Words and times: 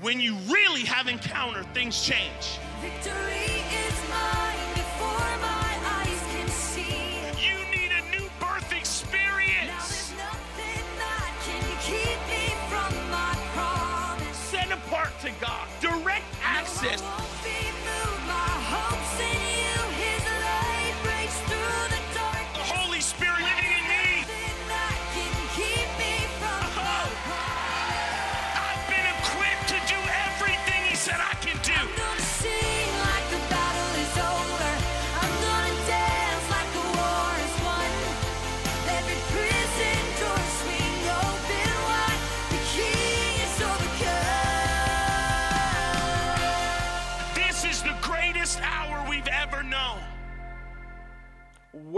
when 0.00 0.20
you 0.20 0.34
really 0.48 0.84
have 0.84 1.08
encountered, 1.08 1.66
things 1.74 2.00
change. 2.02 2.58
Victory 2.80 3.62
is 3.86 4.10
mine 4.10 4.37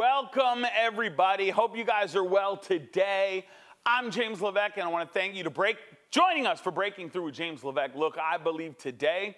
Welcome, 0.01 0.65
everybody. 0.75 1.51
Hope 1.51 1.77
you 1.77 1.85
guys 1.85 2.17
are 2.17 2.25
well 2.25 2.57
today. 2.57 3.45
I'm 3.85 4.11
James 4.11 4.41
Levesque, 4.41 4.79
and 4.79 4.85
I 4.85 4.89
want 4.89 5.07
to 5.07 5.13
thank 5.13 5.35
you 5.35 5.45
to 5.45 5.51
break 5.51 5.77
joining 6.11 6.47
us 6.47 6.59
for 6.59 6.71
breaking 6.71 7.11
through 7.11 7.25
with 7.25 7.35
James 7.35 7.63
Levesque. 7.63 7.95
Look, 7.95 8.17
I 8.17 8.39
believe 8.39 8.79
today 8.79 9.37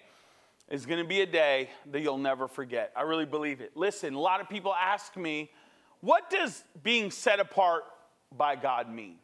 is 0.69 0.85
going 0.85 1.03
to 1.03 1.05
be 1.05 1.19
a 1.19 1.25
day 1.25 1.69
that 1.91 1.99
you'll 1.99 2.17
never 2.17 2.47
forget. 2.47 2.93
I 2.95 3.01
really 3.01 3.25
believe 3.25 3.59
it. 3.59 3.75
Listen, 3.75 4.13
a 4.13 4.19
lot 4.21 4.39
of 4.39 4.47
people 4.47 4.73
ask 4.73 5.17
me, 5.17 5.51
what 5.99 6.29
does 6.29 6.63
being 6.81 7.11
set 7.11 7.41
apart 7.41 7.83
by 8.31 8.55
God 8.55 8.89
mean? 8.89 9.15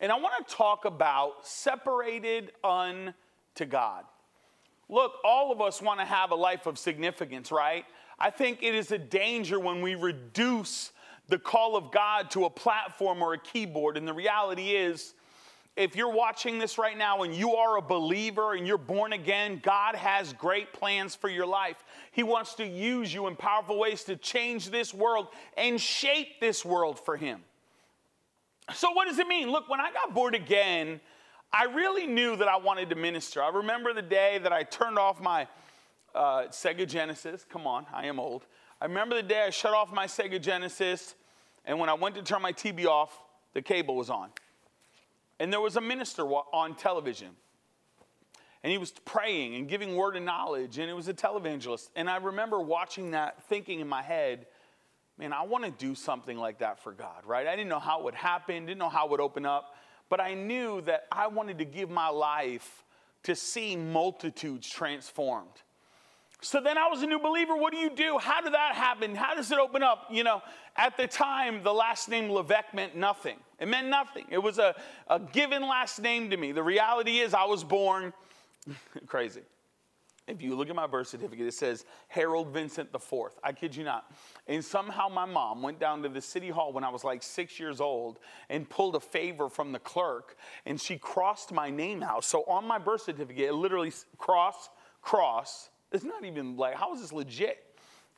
And 0.00 0.10
I 0.10 0.16
want 0.16 0.44
to 0.44 0.54
talk 0.56 0.86
about 0.86 1.46
separated 1.46 2.50
unto 2.64 3.14
God. 3.68 4.06
Look, 4.88 5.12
all 5.24 5.52
of 5.52 5.60
us 5.60 5.80
want 5.80 6.00
to 6.00 6.04
have 6.04 6.32
a 6.32 6.34
life 6.34 6.66
of 6.66 6.80
significance, 6.80 7.52
right? 7.52 7.84
I 8.18 8.30
think 8.30 8.62
it 8.62 8.74
is 8.74 8.92
a 8.92 8.98
danger 8.98 9.58
when 9.58 9.82
we 9.82 9.94
reduce 9.94 10.92
the 11.28 11.38
call 11.38 11.76
of 11.76 11.90
God 11.90 12.30
to 12.32 12.44
a 12.44 12.50
platform 12.50 13.22
or 13.22 13.34
a 13.34 13.38
keyboard. 13.38 13.96
And 13.96 14.06
the 14.06 14.12
reality 14.12 14.70
is, 14.70 15.14
if 15.76 15.96
you're 15.96 16.12
watching 16.12 16.58
this 16.58 16.78
right 16.78 16.96
now 16.96 17.22
and 17.22 17.34
you 17.34 17.54
are 17.56 17.78
a 17.78 17.82
believer 17.82 18.54
and 18.54 18.66
you're 18.66 18.78
born 18.78 19.12
again, 19.12 19.60
God 19.62 19.96
has 19.96 20.32
great 20.34 20.72
plans 20.72 21.16
for 21.16 21.28
your 21.28 21.46
life. 21.46 21.82
He 22.12 22.22
wants 22.22 22.54
to 22.54 22.66
use 22.66 23.12
you 23.12 23.26
in 23.26 23.34
powerful 23.34 23.78
ways 23.78 24.04
to 24.04 24.16
change 24.16 24.70
this 24.70 24.94
world 24.94 25.28
and 25.56 25.80
shape 25.80 26.40
this 26.40 26.64
world 26.64 27.00
for 27.00 27.16
Him. 27.16 27.40
So, 28.72 28.92
what 28.92 29.08
does 29.08 29.18
it 29.18 29.26
mean? 29.26 29.50
Look, 29.50 29.68
when 29.68 29.80
I 29.80 29.90
got 29.92 30.14
born 30.14 30.34
again, 30.34 31.00
I 31.52 31.64
really 31.64 32.06
knew 32.06 32.36
that 32.36 32.48
I 32.48 32.56
wanted 32.56 32.90
to 32.90 32.96
minister. 32.96 33.42
I 33.42 33.48
remember 33.48 33.92
the 33.92 34.02
day 34.02 34.38
that 34.42 34.52
I 34.52 34.62
turned 34.62 34.98
off 34.98 35.20
my 35.20 35.48
uh, 36.14 36.44
Sega 36.48 36.86
Genesis. 36.86 37.44
Come 37.48 37.66
on, 37.66 37.86
I 37.92 38.06
am 38.06 38.18
old. 38.20 38.46
I 38.80 38.86
remember 38.86 39.16
the 39.16 39.22
day 39.22 39.42
I 39.46 39.50
shut 39.50 39.72
off 39.72 39.92
my 39.92 40.06
Sega 40.06 40.40
Genesis, 40.40 41.14
and 41.64 41.78
when 41.78 41.88
I 41.88 41.94
went 41.94 42.14
to 42.16 42.22
turn 42.22 42.42
my 42.42 42.52
TV 42.52 42.86
off, 42.86 43.18
the 43.54 43.62
cable 43.62 43.96
was 43.96 44.10
on. 44.10 44.30
And 45.38 45.52
there 45.52 45.60
was 45.60 45.76
a 45.76 45.80
minister 45.80 46.24
on 46.24 46.74
television. 46.74 47.30
And 48.62 48.70
he 48.70 48.78
was 48.78 48.90
praying 48.90 49.54
and 49.56 49.68
giving 49.68 49.94
word 49.94 50.16
of 50.16 50.22
knowledge, 50.22 50.78
and 50.78 50.88
it 50.88 50.94
was 50.94 51.08
a 51.08 51.14
televangelist. 51.14 51.90
And 51.96 52.08
I 52.08 52.16
remember 52.16 52.60
watching 52.60 53.10
that, 53.10 53.42
thinking 53.44 53.80
in 53.80 53.88
my 53.88 54.02
head, 54.02 54.46
man, 55.18 55.32
I 55.32 55.42
want 55.42 55.64
to 55.64 55.70
do 55.70 55.94
something 55.94 56.38
like 56.38 56.58
that 56.58 56.78
for 56.82 56.92
God, 56.92 57.24
right? 57.26 57.46
I 57.46 57.56
didn't 57.56 57.68
know 57.68 57.78
how 57.78 58.00
it 58.00 58.04
would 58.04 58.14
happen, 58.14 58.66
didn't 58.66 58.78
know 58.78 58.88
how 58.88 59.06
it 59.06 59.10
would 59.10 59.20
open 59.20 59.44
up, 59.44 59.74
but 60.08 60.20
I 60.20 60.34
knew 60.34 60.80
that 60.82 61.06
I 61.12 61.26
wanted 61.26 61.58
to 61.58 61.64
give 61.64 61.90
my 61.90 62.08
life 62.08 62.84
to 63.24 63.34
see 63.34 63.76
multitudes 63.76 64.68
transformed. 64.68 65.62
So 66.44 66.60
then 66.60 66.76
I 66.76 66.88
was 66.88 67.02
a 67.02 67.06
new 67.06 67.18
believer. 67.18 67.56
What 67.56 67.72
do 67.72 67.78
you 67.78 67.88
do? 67.88 68.18
How 68.18 68.42
did 68.42 68.52
that 68.52 68.74
happen? 68.74 69.14
How 69.14 69.34
does 69.34 69.50
it 69.50 69.58
open 69.58 69.82
up? 69.82 70.08
You 70.10 70.24
know, 70.24 70.42
at 70.76 70.94
the 70.98 71.06
time, 71.06 71.62
the 71.62 71.72
last 71.72 72.10
name 72.10 72.30
Levesque 72.30 72.74
meant 72.74 72.94
nothing. 72.94 73.38
It 73.58 73.66
meant 73.66 73.88
nothing. 73.88 74.26
It 74.30 74.42
was 74.42 74.58
a, 74.58 74.74
a 75.08 75.18
given 75.18 75.62
last 75.62 76.02
name 76.02 76.28
to 76.30 76.36
me. 76.36 76.52
The 76.52 76.62
reality 76.62 77.20
is, 77.20 77.32
I 77.32 77.44
was 77.44 77.64
born 77.64 78.12
crazy. 79.06 79.40
If 80.26 80.42
you 80.42 80.54
look 80.54 80.68
at 80.68 80.76
my 80.76 80.86
birth 80.86 81.08
certificate, 81.08 81.46
it 81.46 81.54
says 81.54 81.86
Harold 82.08 82.48
Vincent 82.48 82.90
IV. 82.94 83.30
I 83.42 83.52
kid 83.52 83.74
you 83.74 83.84
not. 83.84 84.12
And 84.46 84.62
somehow 84.62 85.08
my 85.08 85.24
mom 85.24 85.62
went 85.62 85.80
down 85.80 86.02
to 86.02 86.10
the 86.10 86.20
city 86.20 86.50
hall 86.50 86.74
when 86.74 86.84
I 86.84 86.90
was 86.90 87.04
like 87.04 87.22
six 87.22 87.58
years 87.58 87.80
old 87.80 88.18
and 88.50 88.68
pulled 88.68 88.96
a 88.96 89.00
favor 89.00 89.48
from 89.48 89.72
the 89.72 89.78
clerk, 89.78 90.36
and 90.66 90.78
she 90.78 90.98
crossed 90.98 91.52
my 91.52 91.70
name 91.70 92.02
out. 92.02 92.24
So 92.24 92.44
on 92.44 92.66
my 92.66 92.78
birth 92.78 93.02
certificate, 93.02 93.48
it 93.48 93.54
literally 93.54 93.92
cross, 94.18 94.68
cross. 95.00 95.70
It's 95.94 96.04
not 96.04 96.24
even 96.24 96.56
like, 96.56 96.74
how 96.74 96.92
is 96.92 97.00
this 97.00 97.12
legit? 97.12 97.64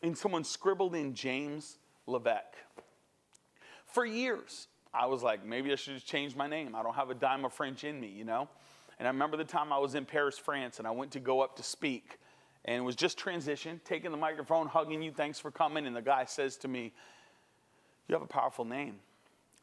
And 0.03 0.17
someone 0.17 0.45
scribbled 0.45 0.95
in 0.95 1.13
James 1.13 1.77
Levesque. 2.07 2.57
For 3.85 4.07
years, 4.07 4.69
I 4.95 5.05
was 5.07 5.23
like, 5.23 5.45
maybe 5.45 5.71
I 5.71 5.75
should 5.75 5.93
just 5.95 6.07
change 6.07 6.35
my 6.35 6.47
name. 6.47 6.75
I 6.75 6.83
don't 6.83 6.95
have 6.95 7.11
a 7.11 7.15
dime 7.15 7.45
of 7.45 7.53
French 7.53 7.85
in 7.85 8.01
me, 8.01 8.09
you 8.09 8.25
know? 8.25 8.49
And 8.99 9.07
I 9.07 9.11
remember 9.11 9.37
the 9.37 9.45
time 9.45 9.75
I 9.75 9.79
was 9.79 9.95
in 9.95 10.07
Paris, 10.07 10.39
France, 10.39 10.79
and 10.79 10.89
I 10.89 10.91
went 10.91 11.11
to 11.13 11.21
go 11.21 11.43
up 11.43 11.55
to 11.57 11.63
speak, 11.63 12.19
and 12.65 12.77
it 12.77 12.81
was 12.81 12.97
just 12.97 13.19
transition, 13.19 13.79
taking 13.85 14.11
the 14.11 14.17
microphone, 14.17 14.67
hugging 14.69 15.03
you, 15.03 15.13
thanks 15.13 15.39
for 15.39 15.51
coming. 15.51 15.87
And 15.87 15.95
the 15.95 16.01
guy 16.01 16.25
says 16.25 16.57
to 16.59 16.69
me, 16.69 16.95
You 18.09 18.15
have 18.15 18.23
a 18.23 18.27
powerful 18.27 18.65
name. 18.65 18.97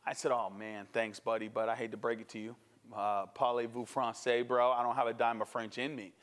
I 0.05 0.13
said, 0.13 0.31
Oh 0.31 0.51
man, 0.55 0.85
thanks, 0.93 1.19
buddy, 1.19 1.47
but 1.47 1.67
I 1.67 1.75
hate 1.75 1.89
to 1.91 1.97
break 1.97 2.21
it 2.21 2.29
to 2.29 2.39
you. 2.39 2.55
Uh, 2.95 3.25
Parlez-vous 3.35 3.85
français, 3.85 4.47
bro? 4.47 4.71
I 4.71 4.83
don't 4.83 4.95
have 4.95 5.07
a 5.07 5.13
dime 5.13 5.41
of 5.41 5.49
French 5.49 5.79
in 5.79 5.95
me. 5.95 6.13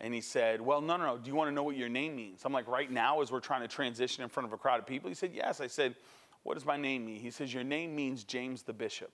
And 0.00 0.12
he 0.12 0.20
said, 0.20 0.60
Well, 0.60 0.80
no, 0.80 0.96
no, 0.96 1.06
no. 1.06 1.18
Do 1.18 1.28
you 1.28 1.36
want 1.36 1.48
to 1.48 1.54
know 1.54 1.62
what 1.62 1.76
your 1.76 1.88
name 1.88 2.16
means? 2.16 2.42
I'm 2.44 2.52
like, 2.52 2.68
Right 2.68 2.90
now, 2.90 3.20
as 3.20 3.30
we're 3.30 3.40
trying 3.40 3.62
to 3.62 3.68
transition 3.68 4.22
in 4.22 4.28
front 4.28 4.46
of 4.46 4.52
a 4.52 4.56
crowd 4.56 4.80
of 4.80 4.86
people? 4.86 5.08
He 5.08 5.14
said, 5.14 5.32
Yes. 5.32 5.60
I 5.60 5.66
said, 5.66 5.94
What 6.42 6.54
does 6.54 6.66
my 6.66 6.76
name 6.76 7.06
mean? 7.06 7.20
He 7.20 7.30
says, 7.30 7.52
Your 7.52 7.64
name 7.64 7.94
means 7.94 8.24
James 8.24 8.62
the 8.62 8.72
Bishop. 8.72 9.10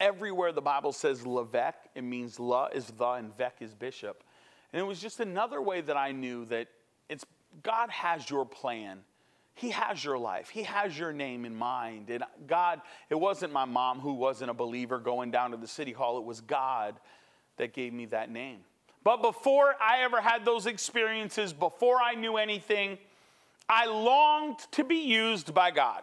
Everywhere 0.00 0.52
the 0.52 0.62
Bible 0.62 0.92
says 0.92 1.26
Levesque, 1.26 1.86
it 1.94 2.02
means 2.02 2.40
La 2.40 2.66
is 2.68 2.86
the 2.86 3.10
and 3.10 3.36
Vec 3.36 3.56
is 3.60 3.74
bishop. 3.74 4.24
And 4.72 4.80
it 4.80 4.84
was 4.84 4.98
just 4.98 5.20
another 5.20 5.60
way 5.60 5.82
that 5.82 5.96
I 5.96 6.12
knew 6.12 6.46
that 6.46 6.68
it's 7.10 7.24
God 7.62 7.90
has 7.90 8.28
your 8.30 8.46
plan. 8.46 9.00
He 9.54 9.70
has 9.70 10.02
your 10.02 10.16
life. 10.16 10.48
He 10.48 10.62
has 10.62 10.98
your 10.98 11.12
name 11.12 11.44
in 11.44 11.54
mind. 11.54 12.08
And 12.08 12.24
God, 12.46 12.80
it 13.10 13.14
wasn't 13.16 13.52
my 13.52 13.66
mom 13.66 14.00
who 14.00 14.14
wasn't 14.14 14.50
a 14.50 14.54
believer 14.54 14.98
going 14.98 15.30
down 15.30 15.50
to 15.50 15.58
the 15.58 15.66
city 15.66 15.92
hall. 15.92 16.16
It 16.16 16.24
was 16.24 16.40
God 16.40 16.98
that 17.58 17.74
gave 17.74 17.92
me 17.92 18.06
that 18.06 18.30
name. 18.30 18.60
But 19.02 19.22
before 19.22 19.74
I 19.80 20.02
ever 20.02 20.20
had 20.20 20.44
those 20.44 20.66
experiences, 20.66 21.52
before 21.52 21.98
I 22.02 22.14
knew 22.14 22.36
anything, 22.36 22.98
I 23.68 23.86
longed 23.86 24.58
to 24.72 24.84
be 24.84 24.96
used 24.96 25.54
by 25.54 25.70
God. 25.70 26.02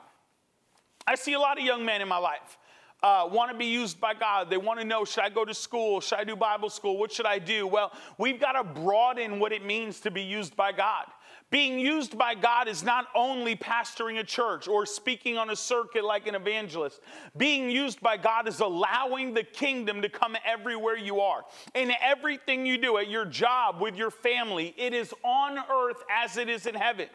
I 1.06 1.16
see 1.16 1.34
a 1.34 1.40
lot 1.40 1.58
of 1.58 1.64
young 1.64 1.86
men 1.86 2.02
in 2.02 2.08
my 2.08 2.18
life 2.18 2.58
uh, 3.04 3.28
want 3.32 3.52
to 3.52 3.58
be 3.58 3.66
used 3.66 4.00
by 4.00 4.14
God. 4.14 4.50
They 4.50 4.58
want 4.58 4.80
to 4.80 4.86
know 4.86 5.06
should 5.06 5.24
I 5.24 5.30
go 5.30 5.46
to 5.46 5.54
school? 5.54 6.02
Should 6.02 6.20
I 6.20 6.24
do 6.24 6.36
Bible 6.36 6.70
school? 6.70 6.98
What 6.98 7.12
should 7.12 7.26
I 7.26 7.40
do? 7.40 7.68
Well, 7.68 7.92
we've 8.18 8.40
got 8.40 8.54
to 8.54 8.64
broaden 8.64 9.40
what 9.40 9.52
it 9.52 9.66
means 9.66 10.00
to 10.02 10.12
be 10.12 10.22
used 10.22 10.56
by 10.56 10.72
God. 10.72 11.06
Being 11.50 11.80
used 11.80 12.18
by 12.18 12.36
God 12.36 12.68
is 12.68 12.84
not 12.84 13.08
only 13.16 13.56
pastoring 13.56 14.20
a 14.20 14.24
church 14.24 14.68
or 14.68 14.86
speaking 14.86 15.38
on 15.38 15.50
a 15.50 15.56
circuit 15.56 16.04
like 16.04 16.28
an 16.28 16.36
evangelist. 16.36 17.00
Being 17.38 17.70
used 17.70 18.02
by 18.02 18.18
God 18.18 18.50
is 18.50 18.60
allowing 18.60 19.34
the 19.34 19.44
kingdom 19.44 20.02
to 20.02 20.10
come 20.10 20.36
everywhere 20.46 20.98
you 20.98 21.22
are. 21.22 21.46
In 21.74 21.94
everything 22.02 22.66
you 22.66 22.78
do, 22.78 22.98
at 22.98 23.10
your 23.10 23.24
job, 23.24 23.80
with 23.80 23.96
your 23.96 24.12
family, 24.12 24.76
it 24.78 24.94
is 24.94 25.14
on 25.24 25.58
earth 25.72 26.04
as 26.14 26.36
it 26.36 26.50
is 26.50 26.66
in 26.66 26.76
heaven. 26.76 27.08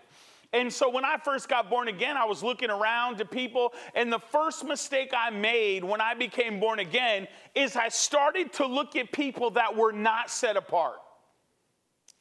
And 0.54 0.72
so 0.72 0.88
when 0.88 1.04
I 1.04 1.18
first 1.18 1.48
got 1.48 1.68
born 1.68 1.88
again, 1.88 2.16
I 2.16 2.24
was 2.24 2.42
looking 2.42 2.70
around 2.70 3.18
to 3.18 3.26
people, 3.26 3.74
and 3.94 4.10
the 4.10 4.18
first 4.18 4.64
mistake 4.64 5.12
I 5.16 5.28
made 5.28 5.84
when 5.84 6.00
I 6.00 6.14
became 6.14 6.58
born 6.58 6.78
again 6.78 7.26
is 7.54 7.76
I 7.76 7.88
started 7.88 8.52
to 8.54 8.66
look 8.66 8.96
at 8.96 9.12
people 9.12 9.50
that 9.52 9.76
were 9.76 9.92
not 9.92 10.30
set 10.30 10.56
apart. 10.56 10.96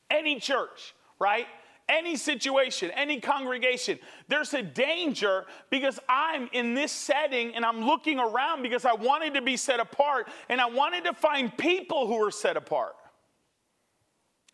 Any 0.10 0.40
church, 0.40 0.94
right? 1.20 1.48
Any 1.92 2.16
situation, 2.16 2.90
any 2.92 3.20
congregation, 3.20 4.00
there's 4.30 4.54
a 4.54 4.62
danger 4.62 5.46
because 5.70 6.00
I'm 6.08 6.50
in 6.54 6.74
this 6.74 6.92
setting 6.92 7.54
and 7.54 7.66
I'm 7.66 7.86
looking 7.86 8.18
around 8.18 8.64
because 8.64 8.86
I 8.86 8.94
wanted 8.94 9.34
to 9.34 9.42
be 9.42 9.58
set 9.58 9.82
apart 9.82 10.30
and 10.48 10.62
I 10.62 10.70
wanted 10.70 11.04
to 11.04 11.14
find 11.14 11.56
people 11.58 12.08
who 12.08 12.18
were 12.20 12.32
set 12.32 12.56
apart. 12.56 12.96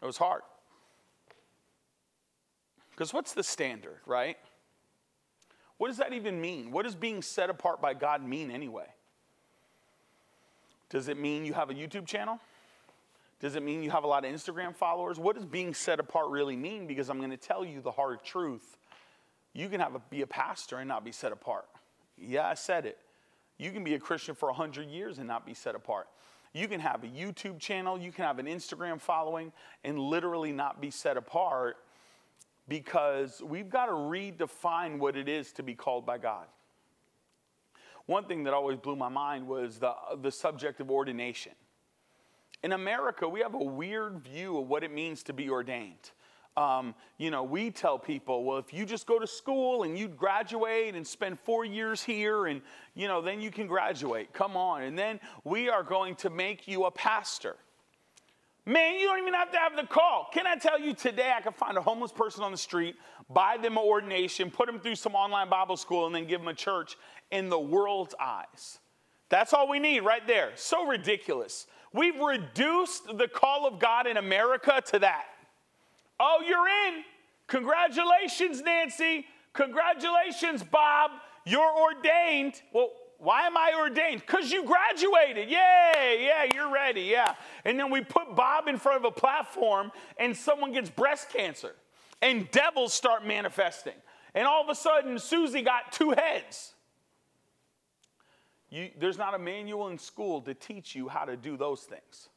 It 0.01 0.05
was 0.05 0.17
hard. 0.17 0.41
Because 2.89 3.13
what's 3.13 3.33
the 3.33 3.43
standard, 3.43 3.99
right? 4.07 4.37
What 5.77 5.89
does 5.89 5.97
that 5.97 6.13
even 6.13 6.41
mean? 6.41 6.71
What 6.71 6.85
does 6.85 6.95
being 6.95 7.21
set 7.21 7.51
apart 7.51 7.79
by 7.79 7.93
God 7.93 8.23
mean 8.23 8.49
anyway? 8.49 8.87
Does 10.89 11.07
it 11.07 11.19
mean 11.19 11.45
you 11.45 11.53
have 11.53 11.69
a 11.69 11.75
YouTube 11.75 12.07
channel? 12.07 12.39
Does 13.39 13.55
it 13.55 13.63
mean 13.63 13.83
you 13.83 13.91
have 13.91 14.03
a 14.03 14.07
lot 14.07 14.25
of 14.25 14.33
Instagram 14.33 14.75
followers? 14.75 15.19
What 15.19 15.35
does 15.35 15.45
being 15.45 15.73
set 15.73 15.99
apart 15.99 16.29
really 16.29 16.55
mean? 16.55 16.87
Because 16.87 17.09
I'm 17.09 17.19
going 17.19 17.31
to 17.31 17.37
tell 17.37 17.63
you 17.63 17.81
the 17.81 17.91
hard 17.91 18.23
truth. 18.23 18.77
You 19.53 19.69
can 19.69 19.79
have 19.79 19.95
a, 19.95 20.01
be 20.09 20.21
a 20.21 20.27
pastor 20.27 20.77
and 20.77 20.87
not 20.87 21.05
be 21.05 21.11
set 21.11 21.31
apart. 21.31 21.65
Yeah, 22.17 22.47
I 22.47 22.55
said 22.55 22.85
it. 22.85 22.97
You 23.57 23.71
can 23.71 23.83
be 23.83 23.93
a 23.93 23.99
Christian 23.99 24.35
for 24.35 24.47
100 24.47 24.89
years 24.89 25.19
and 25.19 25.27
not 25.27 25.45
be 25.45 25.53
set 25.53 25.75
apart. 25.75 26.07
You 26.53 26.67
can 26.67 26.79
have 26.79 27.03
a 27.03 27.07
YouTube 27.07 27.59
channel, 27.59 27.99
you 27.99 28.11
can 28.11 28.25
have 28.25 28.39
an 28.39 28.47
Instagram 28.47 28.99
following, 28.99 29.51
and 29.83 29.99
literally 29.99 30.51
not 30.51 30.81
be 30.81 30.89
set 30.89 31.17
apart 31.17 31.77
because 32.67 33.41
we've 33.43 33.69
got 33.69 33.85
to 33.85 33.91
redefine 33.91 34.97
what 34.97 35.15
it 35.15 35.29
is 35.29 35.51
to 35.53 35.63
be 35.63 35.75
called 35.75 36.05
by 36.05 36.17
God. 36.17 36.47
One 38.07 38.25
thing 38.25 38.43
that 38.45 38.53
always 38.53 38.77
blew 38.77 38.95
my 38.95 39.09
mind 39.09 39.47
was 39.47 39.79
the, 39.79 39.93
the 40.21 40.31
subject 40.31 40.79
of 40.79 40.89
ordination. 40.89 41.51
In 42.67 42.73
America, 42.73 43.25
we 43.29 43.39
have 43.39 43.53
a 43.53 43.63
weird 43.63 44.19
view 44.19 44.57
of 44.57 44.67
what 44.67 44.83
it 44.83 44.91
means 44.91 45.23
to 45.23 45.31
be 45.31 45.49
ordained. 45.49 46.11
Um, 46.57 46.95
you 47.17 47.31
know, 47.31 47.41
we 47.41 47.71
tell 47.71 47.97
people, 47.97 48.43
well, 48.43 48.57
if 48.57 48.73
you 48.73 48.85
just 48.85 49.07
go 49.07 49.19
to 49.19 49.25
school 49.25 49.83
and 49.83 49.97
you 49.97 50.09
graduate 50.09 50.93
and 50.93 51.07
spend 51.07 51.39
four 51.39 51.63
years 51.63 52.03
here, 52.03 52.47
and, 52.47 52.61
you 52.93 53.07
know, 53.07 53.21
then 53.21 53.39
you 53.39 53.51
can 53.51 53.67
graduate. 53.67 54.33
Come 54.33 54.57
on. 54.57 54.83
And 54.83 54.99
then 54.99 55.21
we 55.45 55.69
are 55.69 55.81
going 55.81 56.15
to 56.15 56.29
make 56.29 56.67
you 56.67 56.83
a 56.83 56.91
pastor. 56.91 57.55
Man, 58.65 58.99
you 58.99 59.05
don't 59.05 59.19
even 59.19 59.33
have 59.33 59.53
to 59.53 59.59
have 59.59 59.77
the 59.77 59.87
call. 59.87 60.27
Can 60.33 60.45
I 60.45 60.57
tell 60.57 60.77
you 60.77 60.93
today, 60.93 61.31
I 61.33 61.39
can 61.39 61.53
find 61.53 61.77
a 61.77 61.81
homeless 61.81 62.11
person 62.11 62.43
on 62.43 62.51
the 62.51 62.57
street, 62.57 62.97
buy 63.29 63.55
them 63.55 63.77
an 63.77 63.83
ordination, 63.85 64.51
put 64.51 64.65
them 64.67 64.81
through 64.81 64.95
some 64.95 65.15
online 65.15 65.49
Bible 65.49 65.77
school, 65.77 66.05
and 66.05 66.13
then 66.13 66.27
give 66.27 66.41
them 66.41 66.49
a 66.49 66.53
church 66.53 66.97
in 67.31 67.47
the 67.47 67.57
world's 67.57 68.13
eyes. 68.19 68.79
That's 69.29 69.53
all 69.53 69.69
we 69.69 69.79
need 69.79 70.01
right 70.01 70.27
there. 70.27 70.51
So 70.55 70.85
ridiculous. 70.85 71.67
We've 71.93 72.19
reduced 72.19 73.17
the 73.17 73.27
call 73.27 73.65
of 73.67 73.79
God 73.79 74.07
in 74.07 74.17
America 74.17 74.81
to 74.87 74.99
that. 74.99 75.25
Oh, 76.19 76.43
you're 76.45 76.67
in. 76.67 77.03
Congratulations, 77.47 78.61
Nancy. 78.61 79.25
Congratulations, 79.53 80.63
Bob. 80.63 81.11
You're 81.45 81.73
ordained. 81.79 82.61
Well, 82.73 82.91
why 83.19 83.47
am 83.47 83.57
I 83.57 83.73
ordained? 83.77 84.21
Because 84.21 84.51
you 84.51 84.63
graduated. 84.63 85.49
Yay, 85.49 86.25
yeah, 86.25 86.45
you're 86.53 86.71
ready, 86.71 87.01
yeah. 87.01 87.35
And 87.65 87.79
then 87.79 87.89
we 87.89 88.01
put 88.01 88.35
Bob 88.35 88.67
in 88.67 88.77
front 88.77 89.03
of 89.03 89.05
a 89.05 89.11
platform 89.11 89.91
and 90.17 90.35
someone 90.35 90.71
gets 90.71 90.89
breast 90.89 91.29
cancer 91.29 91.73
and 92.21 92.49
devils 92.51 92.93
start 92.93 93.25
manifesting. 93.25 93.93
And 94.35 94.45
all 94.45 94.61
of 94.61 94.69
a 94.69 94.75
sudden, 94.75 95.17
Susie 95.17 95.61
got 95.61 95.91
two 95.91 96.11
heads. 96.11 96.73
You, 98.69 98.89
there's 98.99 99.17
not 99.17 99.33
a 99.33 99.39
manual 99.39 99.87
in 99.87 99.97
school 99.97 100.41
to 100.41 100.53
teach 100.53 100.95
you 100.95 101.07
how 101.07 101.25
to 101.25 101.37
do 101.37 101.55
those 101.55 101.81
things. 101.81 102.29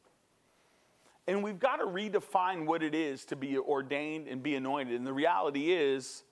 And 1.27 1.43
we've 1.43 1.59
got 1.59 1.77
to 1.77 1.85
redefine 1.85 2.67
what 2.67 2.83
it 2.83 2.95
is 2.95 3.25
to 3.27 3.37
be 3.37 3.59
ordained 3.59 4.29
and 4.29 4.43
be 4.43 4.55
anointed. 4.55 4.95
And 4.95 5.07
the 5.07 5.13
reality 5.13 5.73
is, 5.73 6.25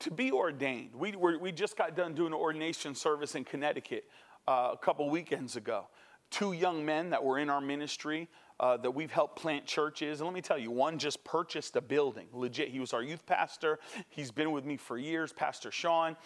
to 0.00 0.10
be 0.10 0.32
ordained, 0.32 0.94
we, 0.94 1.14
we 1.14 1.52
just 1.52 1.76
got 1.76 1.96
done 1.96 2.14
doing 2.14 2.32
an 2.32 2.38
ordination 2.38 2.94
service 2.94 3.34
in 3.34 3.44
Connecticut 3.44 4.04
uh, 4.48 4.70
a 4.72 4.76
couple 4.76 5.08
weekends 5.08 5.56
ago. 5.56 5.86
Two 6.30 6.52
young 6.52 6.84
men 6.84 7.10
that 7.10 7.22
were 7.22 7.38
in 7.38 7.50
our 7.50 7.60
ministry 7.60 8.28
uh, 8.58 8.76
that 8.78 8.90
we've 8.90 9.10
helped 9.10 9.38
plant 9.38 9.66
churches. 9.66 10.20
And 10.20 10.26
let 10.26 10.34
me 10.34 10.40
tell 10.40 10.58
you, 10.58 10.70
one 10.70 10.98
just 10.98 11.22
purchased 11.24 11.76
a 11.76 11.80
building. 11.80 12.28
Legit, 12.32 12.68
he 12.68 12.80
was 12.80 12.92
our 12.92 13.02
youth 13.02 13.26
pastor. 13.26 13.78
He's 14.08 14.30
been 14.30 14.50
with 14.52 14.64
me 14.64 14.76
for 14.76 14.96
years, 14.98 15.32
Pastor 15.32 15.70
Sean 15.70 16.16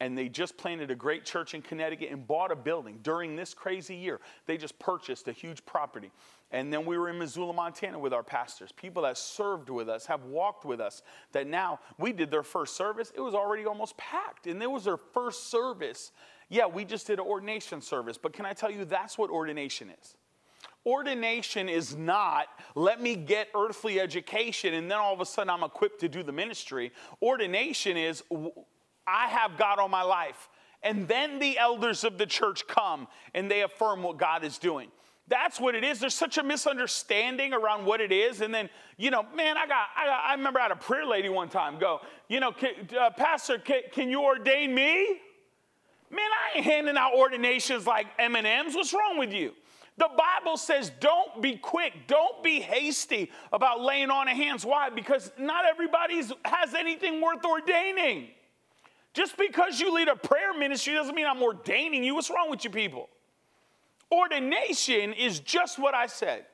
and 0.00 0.16
they 0.16 0.28
just 0.28 0.56
planted 0.56 0.90
a 0.90 0.94
great 0.94 1.24
church 1.24 1.54
in 1.54 1.62
Connecticut 1.62 2.10
and 2.10 2.26
bought 2.26 2.50
a 2.50 2.56
building 2.56 2.98
during 3.02 3.36
this 3.36 3.54
crazy 3.54 3.94
year. 3.94 4.20
They 4.46 4.56
just 4.56 4.78
purchased 4.78 5.28
a 5.28 5.32
huge 5.32 5.64
property. 5.64 6.10
And 6.52 6.72
then 6.72 6.86
we 6.86 6.96
were 6.96 7.08
in 7.08 7.18
Missoula, 7.18 7.52
Montana 7.52 7.98
with 7.98 8.12
our 8.12 8.22
pastors, 8.22 8.70
people 8.72 9.02
that 9.02 9.18
served 9.18 9.68
with 9.68 9.88
us, 9.88 10.06
have 10.06 10.24
walked 10.24 10.64
with 10.64 10.80
us, 10.80 11.02
that 11.32 11.46
now 11.46 11.80
we 11.98 12.12
did 12.12 12.30
their 12.30 12.44
first 12.44 12.76
service. 12.76 13.12
It 13.16 13.20
was 13.20 13.34
already 13.34 13.64
almost 13.64 13.96
packed, 13.96 14.46
and 14.46 14.62
it 14.62 14.70
was 14.70 14.84
their 14.84 14.96
first 14.96 15.50
service. 15.50 16.12
Yeah, 16.48 16.66
we 16.66 16.84
just 16.84 17.08
did 17.08 17.18
an 17.18 17.26
ordination 17.26 17.80
service, 17.80 18.16
but 18.16 18.32
can 18.32 18.46
I 18.46 18.52
tell 18.52 18.70
you 18.70 18.84
that's 18.84 19.18
what 19.18 19.30
ordination 19.30 19.90
is? 20.00 20.16
Ordination 20.86 21.68
is 21.68 21.96
not, 21.96 22.46
let 22.76 23.02
me 23.02 23.16
get 23.16 23.48
earthly 23.56 23.98
education 23.98 24.72
and 24.72 24.88
then 24.88 24.98
all 24.98 25.12
of 25.12 25.20
a 25.20 25.26
sudden 25.26 25.50
I'm 25.50 25.64
equipped 25.64 25.98
to 26.00 26.08
do 26.08 26.22
the 26.22 26.30
ministry. 26.30 26.92
Ordination 27.20 27.96
is, 27.96 28.22
I 29.06 29.28
have 29.28 29.56
God 29.56 29.78
on 29.78 29.90
my 29.90 30.02
life. 30.02 30.48
And 30.82 31.08
then 31.08 31.38
the 31.38 31.58
elders 31.58 32.04
of 32.04 32.18
the 32.18 32.26
church 32.26 32.66
come 32.66 33.08
and 33.34 33.50
they 33.50 33.62
affirm 33.62 34.02
what 34.02 34.18
God 34.18 34.44
is 34.44 34.58
doing. 34.58 34.88
That's 35.28 35.58
what 35.58 35.74
it 35.74 35.82
is. 35.82 35.98
There's 35.98 36.14
such 36.14 36.38
a 36.38 36.42
misunderstanding 36.42 37.52
around 37.52 37.84
what 37.84 38.00
it 38.00 38.12
is. 38.12 38.40
And 38.40 38.54
then, 38.54 38.70
you 38.96 39.10
know, 39.10 39.24
man, 39.34 39.56
I 39.56 39.66
got, 39.66 39.88
I, 39.96 40.06
got, 40.06 40.24
I 40.24 40.34
remember 40.34 40.60
I 40.60 40.64
had 40.64 40.72
a 40.72 40.76
prayer 40.76 41.04
lady 41.04 41.28
one 41.28 41.48
time 41.48 41.78
go, 41.80 42.00
you 42.28 42.38
know, 42.38 42.52
can, 42.52 42.88
uh, 42.98 43.10
Pastor, 43.10 43.58
can, 43.58 43.80
can 43.90 44.08
you 44.08 44.22
ordain 44.22 44.72
me? 44.72 45.20
Man, 46.10 46.20
I 46.20 46.58
ain't 46.58 46.64
handing 46.64 46.96
out 46.96 47.14
ordinations 47.16 47.86
like 47.86 48.06
M&Ms. 48.18 48.76
What's 48.76 48.92
wrong 48.94 49.18
with 49.18 49.32
you? 49.32 49.52
The 49.98 50.08
Bible 50.16 50.56
says 50.56 50.92
don't 51.00 51.40
be 51.42 51.56
quick, 51.56 51.92
don't 52.06 52.42
be 52.42 52.60
hasty 52.60 53.32
about 53.52 53.80
laying 53.80 54.10
on 54.10 54.28
of 54.28 54.36
hands. 54.36 54.64
Why? 54.64 54.90
Because 54.90 55.32
not 55.38 55.64
everybody 55.64 56.22
has 56.44 56.74
anything 56.74 57.20
worth 57.20 57.44
ordaining. 57.44 58.28
Just 59.16 59.38
because 59.38 59.80
you 59.80 59.94
lead 59.94 60.08
a 60.08 60.14
prayer 60.14 60.52
ministry 60.52 60.92
doesn't 60.92 61.14
mean 61.14 61.24
I'm 61.24 61.42
ordaining 61.42 62.04
you. 62.04 62.14
What's 62.14 62.28
wrong 62.28 62.50
with 62.50 62.64
you 62.64 62.70
people? 62.70 63.08
Ordination 64.12 65.14
is 65.14 65.40
just 65.40 65.78
what 65.78 65.94
I 65.94 66.06
said. 66.06 66.44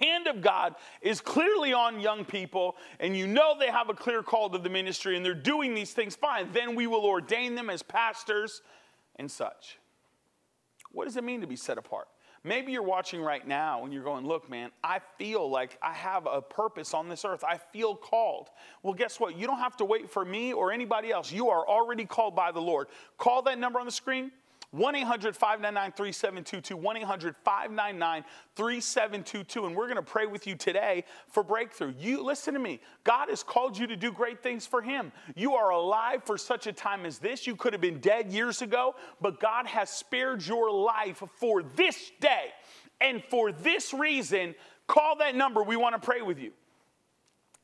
Hand 0.00 0.28
of 0.28 0.40
God 0.40 0.76
is 1.02 1.20
clearly 1.20 1.72
on 1.72 1.98
young 1.98 2.24
people, 2.24 2.76
and 3.00 3.16
you 3.16 3.26
know 3.26 3.56
they 3.58 3.72
have 3.72 3.88
a 3.88 3.94
clear 3.94 4.22
call 4.22 4.50
to 4.50 4.58
the 4.58 4.70
ministry 4.70 5.16
and 5.16 5.26
they're 5.26 5.34
doing 5.34 5.74
these 5.74 5.92
things 5.92 6.14
fine. 6.14 6.52
Then 6.52 6.76
we 6.76 6.86
will 6.86 7.04
ordain 7.04 7.56
them 7.56 7.68
as 7.68 7.82
pastors 7.82 8.62
and 9.16 9.28
such. 9.28 9.80
What 10.92 11.06
does 11.06 11.16
it 11.16 11.24
mean 11.24 11.40
to 11.40 11.48
be 11.48 11.56
set 11.56 11.76
apart? 11.76 12.06
Maybe 12.46 12.72
you're 12.72 12.82
watching 12.82 13.22
right 13.22 13.46
now 13.46 13.84
and 13.84 13.92
you're 13.92 14.04
going, 14.04 14.26
Look, 14.26 14.50
man, 14.50 14.70
I 14.82 15.00
feel 15.18 15.50
like 15.50 15.78
I 15.82 15.94
have 15.94 16.26
a 16.26 16.42
purpose 16.42 16.92
on 16.92 17.08
this 17.08 17.24
earth. 17.24 17.42
I 17.42 17.56
feel 17.56 17.96
called. 17.96 18.50
Well, 18.82 18.92
guess 18.92 19.18
what? 19.18 19.36
You 19.36 19.46
don't 19.46 19.58
have 19.58 19.78
to 19.78 19.84
wait 19.86 20.10
for 20.10 20.24
me 20.24 20.52
or 20.52 20.70
anybody 20.70 21.10
else. 21.10 21.32
You 21.32 21.48
are 21.48 21.66
already 21.66 22.04
called 22.04 22.36
by 22.36 22.52
the 22.52 22.60
Lord. 22.60 22.88
Call 23.16 23.40
that 23.42 23.58
number 23.58 23.80
on 23.80 23.86
the 23.86 23.92
screen 23.92 24.30
1 24.74 24.96
800 24.96 25.36
599 25.36 25.92
3722. 25.92 26.76
1 26.76 26.96
800 26.96 27.36
599 27.44 28.24
3722. 28.56 29.66
And 29.66 29.76
we're 29.76 29.86
going 29.86 29.96
to 29.96 30.02
pray 30.02 30.26
with 30.26 30.48
you 30.48 30.56
today 30.56 31.04
for 31.28 31.44
breakthrough. 31.44 31.94
You 31.96 32.24
listen 32.24 32.54
to 32.54 32.60
me. 32.60 32.80
God 33.04 33.28
has 33.28 33.44
called 33.44 33.78
you 33.78 33.86
to 33.86 33.94
do 33.94 34.10
great 34.10 34.42
things 34.42 34.66
for 34.66 34.82
Him. 34.82 35.12
You 35.36 35.54
are 35.54 35.70
alive 35.70 36.24
for 36.24 36.36
such 36.36 36.66
a 36.66 36.72
time 36.72 37.06
as 37.06 37.18
this. 37.18 37.46
You 37.46 37.54
could 37.54 37.72
have 37.72 37.82
been 37.82 38.00
dead 38.00 38.32
years 38.32 38.62
ago, 38.62 38.96
but 39.20 39.38
God 39.38 39.66
has 39.66 39.90
spared 39.90 40.44
your 40.44 40.72
life 40.72 41.22
for 41.36 41.62
this 41.62 42.10
day. 42.20 42.48
And 43.00 43.22
for 43.30 43.52
this 43.52 43.94
reason, 43.94 44.56
call 44.88 45.16
that 45.18 45.36
number. 45.36 45.62
We 45.62 45.76
want 45.76 45.94
to 45.94 46.04
pray 46.04 46.22
with 46.22 46.40
you. 46.40 46.52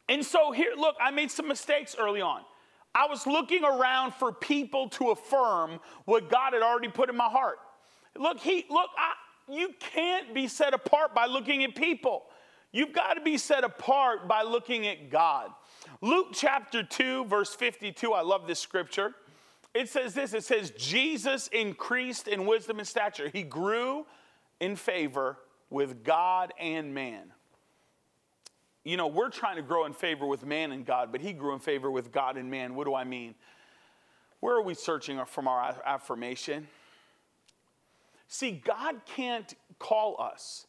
And 0.09 0.25
so 0.25 0.53
here, 0.53 0.75
look, 0.77 0.95
I 1.01 1.11
made 1.11 1.31
some 1.33 1.49
mistakes 1.49 1.97
early 1.99 2.21
on. 2.21 2.43
I 2.95 3.07
was 3.07 3.27
looking 3.27 3.65
around 3.65 4.15
for 4.15 4.33
people 4.33 4.89
to 4.91 5.11
affirm 5.11 5.81
what 6.05 6.29
God 6.29 6.53
had 6.53 6.63
already 6.63 6.89
put 6.89 7.09
in 7.09 7.17
my 7.17 7.29
heart. 7.29 7.59
Look, 8.17 8.41
he 8.41 8.67
look, 8.69 8.91
I, 8.99 9.13
you 9.53 9.71
can't 9.79 10.35
be 10.35 10.49
set 10.49 10.75
apart 10.75 11.15
by 11.15 11.27
looking 11.27 11.63
at 11.63 11.75
people. 11.75 12.25
You've 12.73 12.93
got 12.93 13.15
to 13.15 13.21
be 13.21 13.37
set 13.39 13.65
apart 13.65 14.29
by 14.29 14.43
looking 14.43 14.87
at 14.87 15.11
God. 15.11 15.51
Luke 16.01 16.29
chapter 16.33 16.83
2, 16.83 17.25
verse 17.25 17.55
52, 17.55 18.13
I 18.13 18.23
love 18.23 18.47
this 18.47 18.61
scripture. 18.61 19.15
It 19.75 19.89
says 19.89 20.15
this 20.15 20.35
it 20.35 20.45
says, 20.45 20.71
Jesus 20.73 21.49
increased 21.49 22.27
in 22.27 22.47
wisdom 22.47 22.79
and 22.79 22.87
stature. 22.89 23.29
He 23.29 23.43
grew 23.43 24.07
in 24.61 24.77
favor 24.77 25.39
with 25.69 26.03
God 26.03 26.53
and 26.59 26.93
man 26.93 27.33
you 28.85 28.97
know, 28.97 29.07
we're 29.07 29.29
trying 29.29 29.57
to 29.57 29.63
grow 29.63 29.85
in 29.85 29.93
favor 29.93 30.27
with 30.27 30.45
man 30.45 30.73
and 30.73 30.87
God, 30.87 31.13
but 31.13 31.21
he 31.21 31.33
grew 31.33 31.53
in 31.53 31.61
favor 31.61 31.91
with 31.91 32.13
God 32.13 32.37
and 32.37 32.51
man. 32.51 32.75
What 32.75 32.87
do 32.87 32.95
I 32.95 33.05
mean? 33.05 33.35
Where 34.41 34.57
are 34.57 34.63
we 34.63 34.75
searching 34.75 35.23
from 35.27 35.47
our 35.47 35.77
affirmation? 35.85 36.67
See, 38.27 38.53
God 38.53 39.03
can't 39.05 39.55
call 39.79 40.21
us 40.21 40.67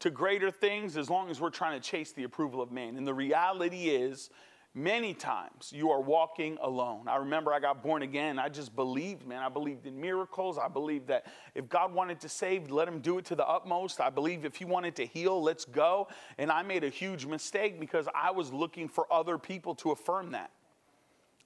to 0.00 0.10
greater 0.10 0.50
things 0.50 0.96
as 0.96 1.08
long 1.08 1.30
as 1.30 1.40
we're 1.40 1.50
trying 1.50 1.80
to 1.80 1.88
chase 1.88 2.12
the 2.12 2.24
approval 2.24 2.60
of 2.60 2.72
man. 2.72 2.96
And 2.96 3.06
the 3.06 3.14
reality 3.14 3.88
is, 3.88 4.30
Many 4.76 5.14
times 5.14 5.72
you 5.72 5.90
are 5.92 6.00
walking 6.00 6.58
alone. 6.60 7.06
I 7.06 7.16
remember 7.16 7.52
I 7.52 7.60
got 7.60 7.80
born 7.80 8.02
again. 8.02 8.40
I 8.40 8.48
just 8.48 8.74
believed, 8.74 9.24
man. 9.24 9.40
I 9.40 9.48
believed 9.48 9.86
in 9.86 10.00
miracles. 10.00 10.58
I 10.58 10.66
believed 10.66 11.06
that 11.06 11.26
if 11.54 11.68
God 11.68 11.94
wanted 11.94 12.20
to 12.22 12.28
save, 12.28 12.72
let 12.72 12.88
him 12.88 12.98
do 12.98 13.18
it 13.18 13.24
to 13.26 13.36
the 13.36 13.46
utmost. 13.46 14.00
I 14.00 14.10
believe 14.10 14.44
if 14.44 14.56
he 14.56 14.64
wanted 14.64 14.96
to 14.96 15.06
heal, 15.06 15.40
let's 15.40 15.64
go. 15.64 16.08
And 16.38 16.50
I 16.50 16.62
made 16.62 16.82
a 16.82 16.88
huge 16.88 17.24
mistake 17.24 17.78
because 17.78 18.08
I 18.12 18.32
was 18.32 18.52
looking 18.52 18.88
for 18.88 19.06
other 19.12 19.38
people 19.38 19.76
to 19.76 19.92
affirm 19.92 20.32
that. 20.32 20.50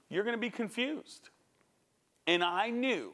You're 0.09 0.23
going 0.23 0.35
to 0.35 0.41
be 0.41 0.49
confused. 0.49 1.29
And 2.25 2.43
I 2.43 2.71
knew 2.71 3.13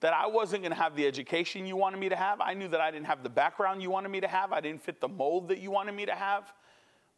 that 0.00 0.12
I 0.12 0.26
wasn't 0.26 0.62
going 0.62 0.72
to 0.72 0.82
have 0.82 0.96
the 0.96 1.06
education 1.06 1.66
you 1.66 1.76
wanted 1.76 2.00
me 2.00 2.08
to 2.08 2.16
have. 2.16 2.40
I 2.40 2.54
knew 2.54 2.66
that 2.66 2.80
I 2.80 2.90
didn't 2.90 3.06
have 3.06 3.22
the 3.22 3.30
background 3.30 3.80
you 3.80 3.90
wanted 3.92 4.08
me 4.08 4.20
to 4.22 4.28
have. 4.28 4.52
I 4.52 4.60
didn't 4.60 4.82
fit 4.82 5.00
the 5.00 5.06
mold 5.06 5.46
that 5.48 5.60
you 5.60 5.70
wanted 5.70 5.94
me 5.94 6.04
to 6.06 6.14
have. 6.16 6.52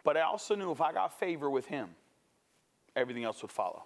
But 0.04 0.18
I 0.18 0.20
also 0.20 0.54
knew 0.54 0.70
if 0.70 0.82
I 0.82 0.92
got 0.92 1.18
favor 1.18 1.48
with 1.48 1.64
Him, 1.64 1.88
everything 2.96 3.24
else 3.24 3.42
would 3.42 3.52
follow. 3.52 3.84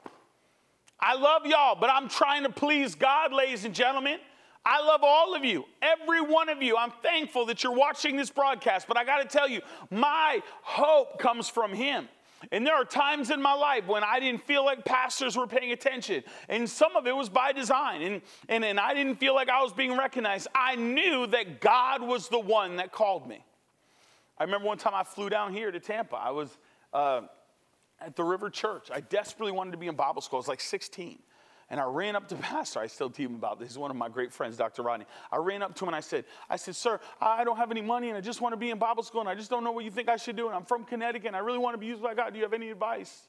I 1.01 1.15
love 1.15 1.47
y'all, 1.47 1.77
but 1.79 1.91
I'm 1.91 2.09
trying 2.09 2.43
to 2.43 2.51
please 2.51 2.95
God, 2.95 3.33
ladies 3.33 3.65
and 3.65 3.75
gentlemen. 3.75 4.19
I 4.65 4.85
love 4.85 5.01
all 5.03 5.35
of 5.35 5.45
you, 5.45 5.65
every 5.81 6.21
one 6.21 6.49
of 6.49 6.63
you. 6.63 6.77
I'm 6.77 6.93
thankful 7.03 7.47
that 7.47 7.63
you're 7.63 7.73
watching 7.73 8.17
this 8.17 8.31
broadcast, 8.31 8.87
but 8.89 8.99
I 8.99 9.05
got 9.05 9.23
to 9.23 9.29
tell 9.29 9.49
you, 9.49 9.61
my 9.91 10.43
hope 10.63 11.19
comes 11.19 11.49
from 11.49 11.73
Him. 11.73 12.09
And 12.53 12.67
there 12.67 12.75
are 12.75 12.85
times 12.85 13.31
in 13.31 13.43
my 13.43 13.55
life 13.55 13.87
when 13.87 14.05
I 14.05 14.21
didn't 14.21 14.45
feel 14.45 14.65
like 14.65 14.85
pastors 14.85 15.37
were 15.37 15.47
paying 15.47 15.73
attention. 15.73 16.23
And 16.49 16.69
some 16.69 16.97
of 16.97 17.07
it 17.07 17.17
was 17.17 17.29
by 17.29 17.53
design. 17.53 18.03
And, 18.03 18.23
and, 18.49 18.65
and 18.65 18.79
I 18.79 18.95
didn't 18.95 19.17
feel 19.17 19.35
like 19.35 19.49
I 19.49 19.63
was 19.63 19.73
being 19.73 19.97
recognized. 19.97 20.47
I 20.55 20.77
knew 20.77 21.27
that 21.29 21.61
God 21.61 22.03
was 22.03 22.29
the 22.29 22.39
one 22.39 22.77
that 22.77 22.93
called 22.93 23.29
me. 23.29 23.45
I 24.39 24.45
remember 24.45 24.67
one 24.67 24.79
time 24.79 24.95
I 24.95 25.03
flew 25.03 25.29
down 25.29 25.53
here 25.53 25.73
to 25.73 25.81
Tampa. 25.81 26.17
I 26.17 26.31
was 26.31 26.57
uh, 26.93 27.23
at 28.01 28.17
the 28.17 28.25
River 28.25 28.51
Church. 28.51 28.89
I 28.93 29.01
desperately 29.01 29.53
wanted 29.53 29.73
to 29.73 29.77
be 29.77 29.87
in 29.87 29.95
Bible 29.95 30.23
school. 30.23 30.39
I 30.39 30.41
was 30.41 30.49
like 30.49 30.61
16. 30.61 31.19
And 31.71 31.79
I 31.79 31.85
ran 31.85 32.17
up 32.17 32.29
to 32.29 32.35
Pastor. 32.37 32.81
I 32.81 32.87
still 32.87 33.11
tell 33.11 33.27
him 33.27 33.35
about 33.35 33.59
this. 33.59 33.69
He's 33.69 33.79
one 33.79 33.91
of 33.91 33.97
my 33.97 34.09
great 34.09 34.33
friends, 34.33 34.57
Dr. 34.57 34.83
Rodney. 34.83 35.07
I 35.31 35.37
ran 35.37 35.63
up 35.63 35.75
to 35.77 35.85
him 35.85 35.89
and 35.89 35.97
I 35.97 36.01
said, 36.01 36.25
I 36.49 36.57
said, 36.57 36.77
Sir, 36.77 37.01
I 37.21 37.45
don't 37.45 37.57
have 37.57 37.71
any 37.71 37.83
money 37.83 38.09
and 38.09 38.17
I 38.17 38.21
just 38.21 38.41
want 38.41 38.53
to 38.53 38.57
be 38.57 38.71
in 38.71 38.79
Bible 38.79 39.03
school 39.03 39.21
and 39.21 39.29
I 39.29 39.35
just 39.35 39.51
don't 39.51 39.65
know 39.65 39.73
what 39.73 39.85
you 39.85 39.91
think 39.91 40.09
I 40.09 40.17
should 40.17 40.37
do. 40.37 40.47
And 40.47 40.57
I'm 40.57 40.65
from 40.65 40.85
Connecticut 40.85 41.27
and 41.27 41.37
I 41.37 41.41
really 41.41 41.59
want 41.59 41.75
to 41.75 41.79
be 41.79 41.87
used 41.87 42.03
by 42.03 42.15
God. 42.15 42.33
Do 42.33 42.39
you 42.39 42.45
have 42.45 42.55
any 42.55 42.71
advice? 42.71 43.29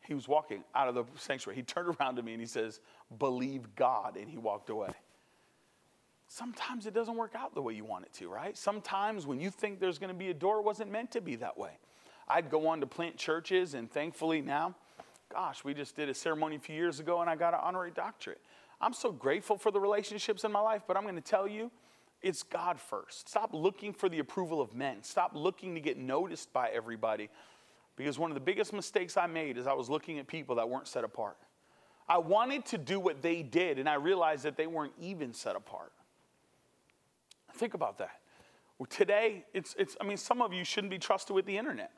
He 0.00 0.14
was 0.14 0.26
walking 0.26 0.64
out 0.74 0.88
of 0.88 0.94
the 0.94 1.04
sanctuary. 1.16 1.56
He 1.56 1.62
turned 1.62 1.94
around 2.00 2.16
to 2.16 2.22
me 2.22 2.32
and 2.32 2.40
he 2.40 2.46
says, 2.46 2.80
Believe 3.18 3.74
God. 3.76 4.16
And 4.16 4.28
he 4.28 4.38
walked 4.38 4.70
away. 4.70 4.90
Sometimes 6.26 6.86
it 6.86 6.94
doesn't 6.94 7.16
work 7.16 7.34
out 7.34 7.54
the 7.54 7.60
way 7.60 7.74
you 7.74 7.84
want 7.84 8.06
it 8.06 8.12
to, 8.14 8.28
right? 8.28 8.56
Sometimes 8.56 9.26
when 9.26 9.38
you 9.38 9.50
think 9.50 9.78
there's 9.78 9.98
going 9.98 10.08
to 10.08 10.18
be 10.18 10.30
a 10.30 10.34
door, 10.34 10.60
it 10.60 10.64
wasn't 10.64 10.90
meant 10.90 11.10
to 11.10 11.20
be 11.20 11.36
that 11.36 11.58
way. 11.58 11.72
I'd 12.28 12.50
go 12.50 12.68
on 12.68 12.80
to 12.80 12.86
plant 12.86 13.16
churches, 13.16 13.74
and 13.74 13.90
thankfully 13.90 14.40
now, 14.40 14.74
gosh, 15.32 15.64
we 15.64 15.74
just 15.74 15.96
did 15.96 16.08
a 16.08 16.14
ceremony 16.14 16.56
a 16.56 16.60
few 16.60 16.76
years 16.76 17.00
ago 17.00 17.20
and 17.20 17.30
I 17.30 17.36
got 17.36 17.54
an 17.54 17.60
honorary 17.62 17.90
doctorate. 17.90 18.40
I'm 18.80 18.92
so 18.92 19.10
grateful 19.12 19.56
for 19.56 19.70
the 19.70 19.80
relationships 19.80 20.44
in 20.44 20.52
my 20.52 20.60
life, 20.60 20.82
but 20.86 20.96
I'm 20.96 21.04
going 21.04 21.14
to 21.14 21.20
tell 21.20 21.48
you, 21.48 21.70
it's 22.20 22.42
God 22.42 22.78
first. 22.78 23.28
Stop 23.28 23.50
looking 23.52 23.92
for 23.92 24.08
the 24.08 24.18
approval 24.18 24.60
of 24.60 24.74
men. 24.74 25.02
Stop 25.02 25.32
looking 25.34 25.74
to 25.74 25.80
get 25.80 25.96
noticed 25.96 26.52
by 26.52 26.68
everybody. 26.68 27.30
Because 27.96 28.18
one 28.18 28.30
of 28.30 28.34
the 28.34 28.40
biggest 28.40 28.72
mistakes 28.72 29.16
I 29.16 29.26
made 29.26 29.56
is 29.56 29.66
I 29.66 29.72
was 29.72 29.88
looking 29.88 30.18
at 30.18 30.26
people 30.26 30.56
that 30.56 30.68
weren't 30.68 30.86
set 30.86 31.04
apart. 31.04 31.36
I 32.08 32.18
wanted 32.18 32.64
to 32.66 32.78
do 32.78 33.00
what 33.00 33.22
they 33.22 33.42
did, 33.42 33.78
and 33.78 33.88
I 33.88 33.94
realized 33.94 34.44
that 34.44 34.56
they 34.56 34.66
weren't 34.66 34.92
even 35.00 35.32
set 35.32 35.56
apart. 35.56 35.92
Think 37.54 37.74
about 37.74 37.98
that. 37.98 38.20
Today, 38.88 39.44
it's, 39.54 39.74
it's, 39.78 39.96
I 40.00 40.04
mean, 40.04 40.16
some 40.16 40.42
of 40.42 40.52
you 40.52 40.64
shouldn't 40.64 40.90
be 40.90 40.98
trusted 40.98 41.34
with 41.34 41.46
the 41.46 41.56
internet. 41.56 41.92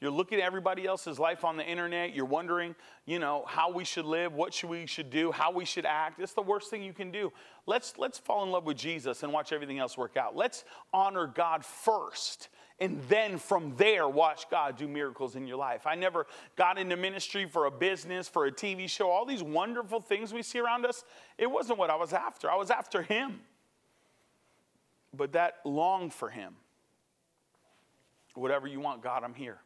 You're 0.00 0.10
looking 0.10 0.38
at 0.38 0.44
everybody 0.44 0.86
else's 0.86 1.18
life 1.18 1.44
on 1.44 1.56
the 1.56 1.64
internet. 1.64 2.14
You're 2.14 2.24
wondering, 2.24 2.74
you 3.04 3.18
know, 3.18 3.44
how 3.46 3.70
we 3.70 3.84
should 3.84 4.06
live, 4.06 4.32
what 4.32 4.54
should 4.54 4.70
we 4.70 4.86
should 4.86 5.10
do, 5.10 5.30
how 5.30 5.52
we 5.52 5.64
should 5.64 5.84
act. 5.84 6.20
It's 6.20 6.32
the 6.32 6.42
worst 6.42 6.70
thing 6.70 6.82
you 6.82 6.94
can 6.94 7.10
do. 7.10 7.32
Let's 7.66 7.98
let's 7.98 8.18
fall 8.18 8.42
in 8.44 8.50
love 8.50 8.64
with 8.64 8.78
Jesus 8.78 9.22
and 9.22 9.32
watch 9.32 9.52
everything 9.52 9.78
else 9.78 9.98
work 9.98 10.16
out. 10.16 10.34
Let's 10.34 10.64
honor 10.92 11.26
God 11.26 11.64
first 11.64 12.48
and 12.80 12.98
then 13.08 13.38
from 13.38 13.74
there 13.76 14.08
watch 14.08 14.48
God 14.50 14.76
do 14.76 14.88
miracles 14.88 15.36
in 15.36 15.46
your 15.46 15.58
life. 15.58 15.86
I 15.86 15.94
never 15.94 16.26
got 16.56 16.78
into 16.78 16.96
ministry 16.96 17.46
for 17.46 17.66
a 17.66 17.70
business, 17.70 18.26
for 18.26 18.46
a 18.46 18.52
TV 18.52 18.88
show, 18.88 19.10
all 19.10 19.26
these 19.26 19.42
wonderful 19.42 20.00
things 20.00 20.32
we 20.32 20.42
see 20.42 20.58
around 20.58 20.86
us. 20.86 21.04
It 21.36 21.50
wasn't 21.50 21.78
what 21.78 21.90
I 21.90 21.96
was 21.96 22.14
after. 22.14 22.50
I 22.50 22.56
was 22.56 22.70
after 22.70 23.02
him. 23.02 23.40
But 25.14 25.32
that 25.32 25.56
long 25.64 26.08
for 26.08 26.30
him. 26.30 26.54
Whatever 28.34 28.66
you 28.66 28.80
want, 28.80 29.02
God, 29.02 29.24
I'm 29.24 29.34
here. 29.34 29.58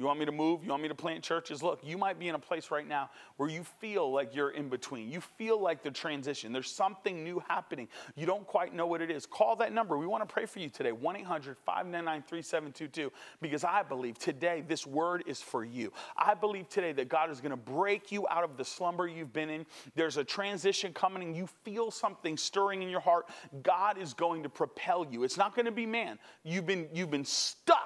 You 0.00 0.06
want 0.06 0.18
me 0.18 0.24
to 0.24 0.32
move? 0.32 0.64
You 0.64 0.70
want 0.70 0.80
me 0.80 0.88
to 0.88 0.94
plant 0.94 1.22
churches? 1.22 1.62
Look, 1.62 1.80
you 1.84 1.98
might 1.98 2.18
be 2.18 2.28
in 2.28 2.34
a 2.34 2.38
place 2.38 2.70
right 2.70 2.88
now 2.88 3.10
where 3.36 3.50
you 3.50 3.62
feel 3.80 4.10
like 4.10 4.34
you're 4.34 4.48
in 4.48 4.70
between. 4.70 5.10
You 5.10 5.20
feel 5.20 5.60
like 5.60 5.82
the 5.82 5.90
transition. 5.90 6.54
There's 6.54 6.70
something 6.70 7.22
new 7.22 7.42
happening. 7.48 7.86
You 8.16 8.24
don't 8.24 8.46
quite 8.46 8.74
know 8.74 8.86
what 8.86 9.02
it 9.02 9.10
is. 9.10 9.26
Call 9.26 9.56
that 9.56 9.74
number. 9.74 9.98
We 9.98 10.06
want 10.06 10.26
to 10.26 10.32
pray 10.32 10.46
for 10.46 10.58
you 10.58 10.70
today 10.70 10.92
1 10.92 11.16
800 11.16 11.58
599 11.66 12.22
3722 12.26 13.12
because 13.42 13.62
I 13.62 13.82
believe 13.82 14.18
today 14.18 14.64
this 14.66 14.86
word 14.86 15.22
is 15.26 15.42
for 15.42 15.66
you. 15.66 15.92
I 16.16 16.32
believe 16.32 16.70
today 16.70 16.92
that 16.92 17.10
God 17.10 17.30
is 17.30 17.42
going 17.42 17.50
to 17.50 17.58
break 17.58 18.10
you 18.10 18.26
out 18.30 18.42
of 18.42 18.56
the 18.56 18.64
slumber 18.64 19.06
you've 19.06 19.34
been 19.34 19.50
in. 19.50 19.66
There's 19.96 20.16
a 20.16 20.24
transition 20.24 20.94
coming 20.94 21.22
and 21.24 21.36
you 21.36 21.46
feel 21.62 21.90
something 21.90 22.38
stirring 22.38 22.80
in 22.82 22.88
your 22.88 23.00
heart. 23.00 23.26
God 23.62 23.98
is 23.98 24.14
going 24.14 24.44
to 24.44 24.48
propel 24.48 25.06
you. 25.10 25.24
It's 25.24 25.36
not 25.36 25.54
going 25.54 25.66
to 25.66 25.72
be 25.72 25.84
man. 25.84 26.18
You've 26.42 26.64
been, 26.64 26.88
you've 26.94 27.10
been 27.10 27.26
stuck 27.26 27.79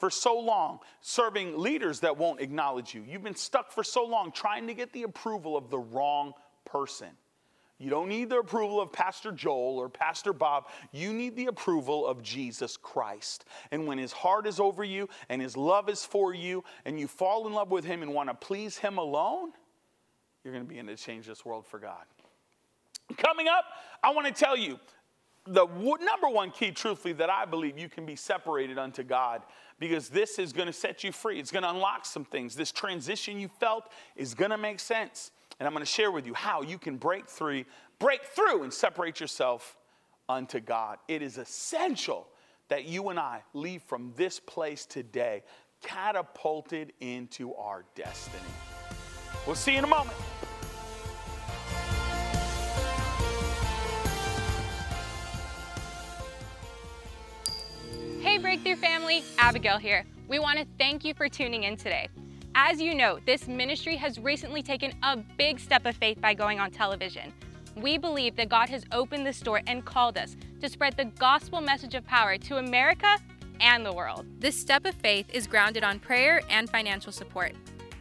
for 0.00 0.10
so 0.10 0.38
long 0.38 0.80
serving 1.00 1.58
leaders 1.58 2.00
that 2.00 2.16
won't 2.16 2.40
acknowledge 2.40 2.94
you. 2.94 3.04
You've 3.06 3.22
been 3.22 3.34
stuck 3.34 3.72
for 3.72 3.84
so 3.84 4.04
long 4.04 4.32
trying 4.32 4.66
to 4.66 4.74
get 4.74 4.92
the 4.92 5.04
approval 5.04 5.56
of 5.56 5.70
the 5.70 5.78
wrong 5.78 6.32
person. 6.64 7.08
You 7.78 7.90
don't 7.90 8.08
need 8.08 8.30
the 8.30 8.38
approval 8.38 8.80
of 8.80 8.90
Pastor 8.90 9.32
Joel 9.32 9.78
or 9.78 9.90
Pastor 9.90 10.32
Bob. 10.32 10.68
You 10.92 11.12
need 11.12 11.36
the 11.36 11.46
approval 11.46 12.06
of 12.06 12.22
Jesus 12.22 12.78
Christ. 12.78 13.44
And 13.70 13.86
when 13.86 13.98
his 13.98 14.12
heart 14.12 14.46
is 14.46 14.58
over 14.58 14.82
you 14.82 15.10
and 15.28 15.42
his 15.42 15.58
love 15.58 15.90
is 15.90 16.02
for 16.02 16.32
you 16.32 16.64
and 16.86 16.98
you 16.98 17.06
fall 17.06 17.46
in 17.46 17.52
love 17.52 17.70
with 17.70 17.84
him 17.84 18.02
and 18.02 18.14
want 18.14 18.30
to 18.30 18.34
please 18.34 18.78
him 18.78 18.96
alone, 18.96 19.52
you're 20.42 20.54
going 20.54 20.64
to 20.64 20.68
begin 20.68 20.86
to 20.86 20.96
change 20.96 21.26
this 21.26 21.44
world 21.44 21.66
for 21.66 21.78
God. 21.78 22.04
Coming 23.18 23.46
up, 23.46 23.64
I 24.02 24.10
want 24.10 24.26
to 24.26 24.32
tell 24.32 24.56
you 24.56 24.80
the 25.44 25.66
number 25.66 26.28
one 26.28 26.50
key, 26.50 26.72
truthfully, 26.72 27.12
that 27.14 27.30
I 27.30 27.44
believe 27.44 27.78
you 27.78 27.88
can 27.88 28.06
be 28.06 28.16
separated 28.16 28.78
unto 28.78 29.02
God 29.02 29.42
because 29.78 30.08
this 30.08 30.38
is 30.38 30.52
going 30.52 30.66
to 30.66 30.72
set 30.72 31.04
you 31.04 31.12
free. 31.12 31.38
It's 31.38 31.52
going 31.52 31.62
to 31.62 31.70
unlock 31.70 32.06
some 32.06 32.24
things. 32.24 32.54
This 32.54 32.72
transition 32.72 33.38
you 33.38 33.48
felt 33.48 33.84
is 34.14 34.34
going 34.34 34.50
to 34.50 34.58
make 34.58 34.80
sense. 34.80 35.30
And 35.58 35.66
I'm 35.66 35.72
going 35.72 35.84
to 35.84 35.90
share 35.90 36.10
with 36.10 36.26
you 36.26 36.34
how 36.34 36.62
you 36.62 36.78
can 36.78 36.96
break 36.96 37.28
through, 37.28 37.64
break 37.98 38.24
through 38.24 38.62
and 38.62 38.72
separate 38.72 39.20
yourself 39.20 39.76
unto 40.28 40.60
God. 40.60 40.98
It 41.08 41.22
is 41.22 41.38
essential 41.38 42.26
that 42.68 42.84
you 42.84 43.08
and 43.10 43.18
I 43.18 43.42
leave 43.54 43.82
from 43.82 44.12
this 44.16 44.40
place 44.40 44.86
today 44.86 45.42
catapulted 45.82 46.92
into 47.00 47.54
our 47.54 47.84
destiny. 47.94 48.42
We'll 49.46 49.56
see 49.56 49.72
you 49.72 49.78
in 49.78 49.84
a 49.84 49.88
moment. 49.88 50.16
Family, 59.06 59.22
Abigail 59.38 59.78
here. 59.78 60.04
We 60.26 60.40
want 60.40 60.58
to 60.58 60.66
thank 60.78 61.04
you 61.04 61.14
for 61.14 61.28
tuning 61.28 61.62
in 61.62 61.76
today. 61.76 62.08
As 62.56 62.80
you 62.80 62.92
know, 62.92 63.20
this 63.24 63.46
ministry 63.46 63.94
has 63.94 64.18
recently 64.18 64.62
taken 64.62 64.92
a 65.04 65.16
big 65.16 65.60
step 65.60 65.86
of 65.86 65.94
faith 65.94 66.20
by 66.20 66.34
going 66.34 66.58
on 66.58 66.72
television. 66.72 67.32
We 67.76 67.98
believe 67.98 68.34
that 68.34 68.48
God 68.48 68.68
has 68.68 68.84
opened 68.90 69.24
this 69.24 69.38
door 69.38 69.60
and 69.68 69.84
called 69.84 70.18
us 70.18 70.36
to 70.60 70.68
spread 70.68 70.96
the 70.96 71.04
gospel 71.04 71.60
message 71.60 71.94
of 71.94 72.04
power 72.04 72.36
to 72.36 72.56
America 72.56 73.16
and 73.60 73.86
the 73.86 73.92
world. 73.92 74.26
This 74.40 74.60
step 74.60 74.84
of 74.84 74.94
faith 74.96 75.26
is 75.32 75.46
grounded 75.46 75.84
on 75.84 76.00
prayer 76.00 76.40
and 76.50 76.68
financial 76.68 77.12
support. 77.12 77.52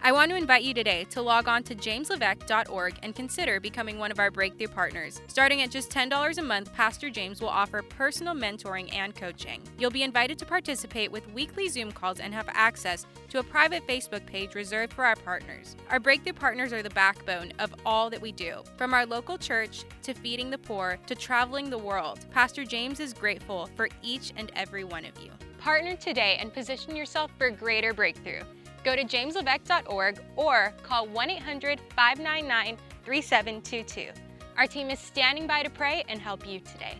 I 0.02 0.12
want 0.12 0.30
to 0.30 0.38
invite 0.38 0.64
you 0.64 0.74
today 0.74 1.06
to 1.12 1.22
log 1.22 1.48
on 1.48 1.64
to 1.64 1.76
jameslevesque.org 1.76 3.00
and 3.02 3.16
consider 3.16 3.60
becoming 3.60 3.98
one 3.98 4.12
of 4.12 4.20
our 4.20 4.30
breakthrough 4.30 4.68
partners. 4.68 5.20
Starting 5.28 5.64
at 5.64 5.72
just 5.72 5.90
$10 5.90 6.38
a 6.38 6.42
month, 6.42 6.72
Pastor 6.74 7.10
James 7.10 7.42
will 7.42 7.50
offer 7.50 7.82
personal 7.82 8.36
mentoring 8.36 8.94
and 8.94 9.16
coaching. 9.16 9.62
You'll 9.80 9.90
be 9.90 10.04
invited 10.04 10.38
to 10.40 10.46
participate 10.46 11.12
with 11.12 11.28
weekly 11.34 11.68
Zoom 11.70 11.92
calls 11.92 12.20
and 12.20 12.34
have 12.34 12.48
access 12.50 13.08
to 13.30 13.40
a 13.40 13.44
private 13.44 13.88
Facebook 13.88 14.26
page 14.28 14.54
reserved 14.54 14.94
for 14.94 15.06
our 15.06 15.16
partners. 15.16 15.76
Our 15.90 16.00
breakthrough 16.00 16.34
partners 16.34 16.72
are 16.72 16.84
the 16.84 16.90
backbone 16.92 17.52
of 17.58 17.74
all 17.86 18.10
that 18.12 18.22
we 18.22 18.32
do. 18.32 18.64
From 18.78 18.94
our 18.94 19.06
local 19.06 19.38
church 19.38 19.86
to 20.04 20.14
feeding 20.14 20.52
the 20.52 20.58
poor 20.58 21.00
to 21.08 21.16
traveling 21.16 21.70
the 21.70 21.78
world, 21.78 22.20
Pastor 22.32 22.64
James 22.64 23.00
is 23.00 23.14
grateful 23.14 23.70
for 23.76 23.90
each 24.04 24.34
and 24.38 24.52
every 24.56 24.84
one 24.84 25.06
of 25.06 25.20
you. 25.20 25.32
Partner 25.58 25.96
today 25.96 26.38
and 26.40 26.54
position 26.54 26.96
yourself 26.96 27.32
for 27.40 27.50
greater 27.50 27.92
breakthrough. 27.92 28.44
Go 28.86 28.96
to 28.96 29.04
jameslevesque.org 29.04 30.20
or 30.36 30.72
call 30.84 31.08
1 31.08 31.30
800 31.32 31.80
599 31.96 32.78
3722. 33.04 34.12
Our 34.58 34.68
team 34.68 34.92
is 34.92 35.00
standing 35.00 35.48
by 35.48 35.64
to 35.64 35.72
pray 35.72 36.04
and 36.08 36.22
help 36.22 36.48
you 36.48 36.60
today. 36.60 36.94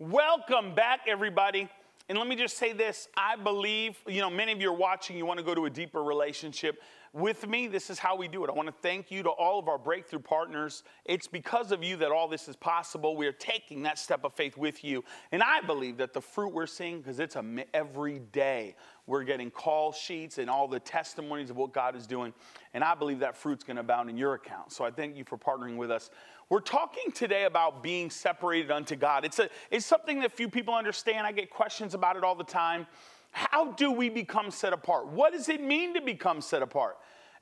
Welcome 0.00 0.74
back, 0.74 1.02
everybody. 1.06 1.68
And 2.08 2.18
let 2.18 2.26
me 2.26 2.34
just 2.34 2.58
say 2.58 2.72
this 2.72 3.08
I 3.16 3.36
believe, 3.36 3.96
you 4.08 4.20
know, 4.20 4.28
many 4.28 4.50
of 4.50 4.60
you 4.60 4.70
are 4.70 4.76
watching, 4.76 5.16
you 5.16 5.24
want 5.24 5.38
to 5.38 5.44
go 5.44 5.54
to 5.54 5.66
a 5.66 5.70
deeper 5.70 6.02
relationship. 6.02 6.82
With 7.16 7.48
me, 7.48 7.66
this 7.66 7.88
is 7.88 7.98
how 7.98 8.14
we 8.14 8.28
do 8.28 8.44
it. 8.44 8.50
I 8.50 8.52
want 8.52 8.68
to 8.68 8.74
thank 8.82 9.10
you 9.10 9.22
to 9.22 9.30
all 9.30 9.58
of 9.58 9.68
our 9.68 9.78
breakthrough 9.78 10.18
partners. 10.18 10.82
It's 11.06 11.26
because 11.26 11.72
of 11.72 11.82
you 11.82 11.96
that 11.96 12.10
all 12.10 12.28
this 12.28 12.46
is 12.46 12.56
possible. 12.56 13.16
We 13.16 13.26
are 13.26 13.32
taking 13.32 13.84
that 13.84 13.98
step 13.98 14.22
of 14.22 14.34
faith 14.34 14.58
with 14.58 14.84
you. 14.84 15.02
And 15.32 15.42
I 15.42 15.62
believe 15.62 15.96
that 15.96 16.12
the 16.12 16.20
fruit 16.20 16.52
we're 16.52 16.66
seeing, 16.66 16.98
because 16.98 17.18
it's 17.18 17.34
a, 17.34 17.42
every 17.72 18.18
day, 18.18 18.76
we're 19.06 19.24
getting 19.24 19.50
call 19.50 19.92
sheets 19.92 20.36
and 20.36 20.50
all 20.50 20.68
the 20.68 20.78
testimonies 20.78 21.48
of 21.48 21.56
what 21.56 21.72
God 21.72 21.96
is 21.96 22.06
doing. 22.06 22.34
And 22.74 22.84
I 22.84 22.94
believe 22.94 23.20
that 23.20 23.34
fruit's 23.34 23.64
going 23.64 23.76
to 23.76 23.80
abound 23.80 24.10
in 24.10 24.18
your 24.18 24.34
account. 24.34 24.70
So 24.70 24.84
I 24.84 24.90
thank 24.90 25.16
you 25.16 25.24
for 25.24 25.38
partnering 25.38 25.78
with 25.78 25.90
us. 25.90 26.10
We're 26.50 26.60
talking 26.60 27.12
today 27.12 27.44
about 27.44 27.82
being 27.82 28.10
separated 28.10 28.70
unto 28.70 28.94
God. 28.94 29.24
It's, 29.24 29.38
a, 29.38 29.48
it's 29.70 29.86
something 29.86 30.20
that 30.20 30.32
few 30.32 30.50
people 30.50 30.74
understand. 30.74 31.26
I 31.26 31.32
get 31.32 31.48
questions 31.48 31.94
about 31.94 32.16
it 32.16 32.24
all 32.24 32.34
the 32.34 32.44
time. 32.44 32.86
How 33.30 33.72
do 33.72 33.92
we 33.92 34.08
become 34.08 34.50
set 34.50 34.72
apart? 34.72 35.08
What 35.08 35.32
does 35.32 35.48
it 35.48 35.62
mean 35.62 35.94
to 35.94 36.00
become 36.00 36.40
set 36.40 36.62
apart? 36.62 36.96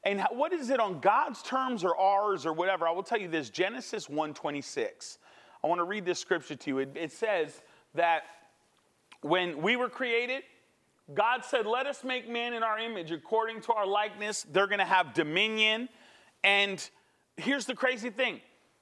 And 0.04 0.22
what 0.30 0.52
is 0.52 0.70
it 0.70 0.80
on 0.80 1.00
God's 1.00 1.42
terms 1.42 1.82
or 1.82 1.96
ours 1.96 2.44
or 2.44 2.52
whatever? 2.52 2.86
I 2.86 2.90
will 2.90 3.02
tell 3.02 3.20
you 3.20 3.28
this 3.28 3.50
Genesis 3.50 4.06
1:26. 4.08 5.18
I 5.62 5.66
want 5.66 5.78
to 5.78 5.84
read 5.84 6.04
this 6.04 6.18
scripture 6.18 6.56
to 6.56 6.70
you. 6.70 6.78
It, 6.78 6.90
it 6.94 7.12
says 7.12 7.62
that 7.94 8.24
when 9.22 9.62
we 9.62 9.76
were 9.76 9.88
created, 9.88 10.42
God 11.12 11.44
said, 11.44 11.66
Let 11.66 11.86
us 11.86 12.04
make 12.04 12.28
man 12.28 12.52
in 12.52 12.62
our 12.62 12.78
image 12.78 13.10
according 13.10 13.62
to 13.62 13.72
our 13.72 13.86
likeness. 13.86 14.46
They're 14.52 14.66
going 14.66 14.78
to 14.78 14.84
have 14.84 15.14
dominion. 15.14 15.88
And 16.42 16.88
here's 17.36 17.64
the 17.64 17.74
crazy 17.74 18.10
thing 18.10 18.40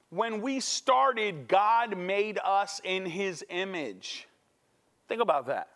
when 0.09 0.41
we 0.41 0.59
started, 0.59 1.47
God 1.47 1.97
made 1.97 2.39
us 2.43 2.79
in 2.83 3.05
his 3.05 3.43
image. 3.49 4.27
Think 5.07 5.21
about 5.21 5.47
that. 5.47 5.69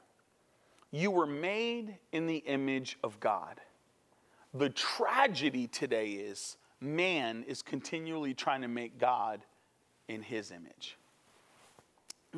You 0.91 1.11
were 1.11 1.25
made 1.25 1.97
in 2.11 2.27
the 2.27 2.37
image 2.37 2.97
of 3.03 3.19
God. 3.19 3.59
The 4.57 4.69
tragedy 4.69 5.67
today 5.67 6.11
is 6.13 6.57
man 6.81 7.43
is 7.47 7.61
continually 7.61 8.33
trying 8.33 8.61
to 8.61 8.67
make 8.67 8.97
God 8.97 9.41
in 10.07 10.23
his 10.23 10.51
image. 10.51 10.97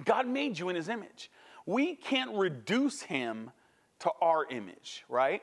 God 0.04 0.28
made 0.28 0.60
you 0.60 0.68
in 0.68 0.76
his 0.76 0.90
image. 0.90 1.32
We 1.66 1.96
can't 1.96 2.36
reduce 2.36 3.02
him 3.02 3.52
to 4.00 4.12
our 4.22 4.46
image, 4.50 5.06
right? 5.08 5.42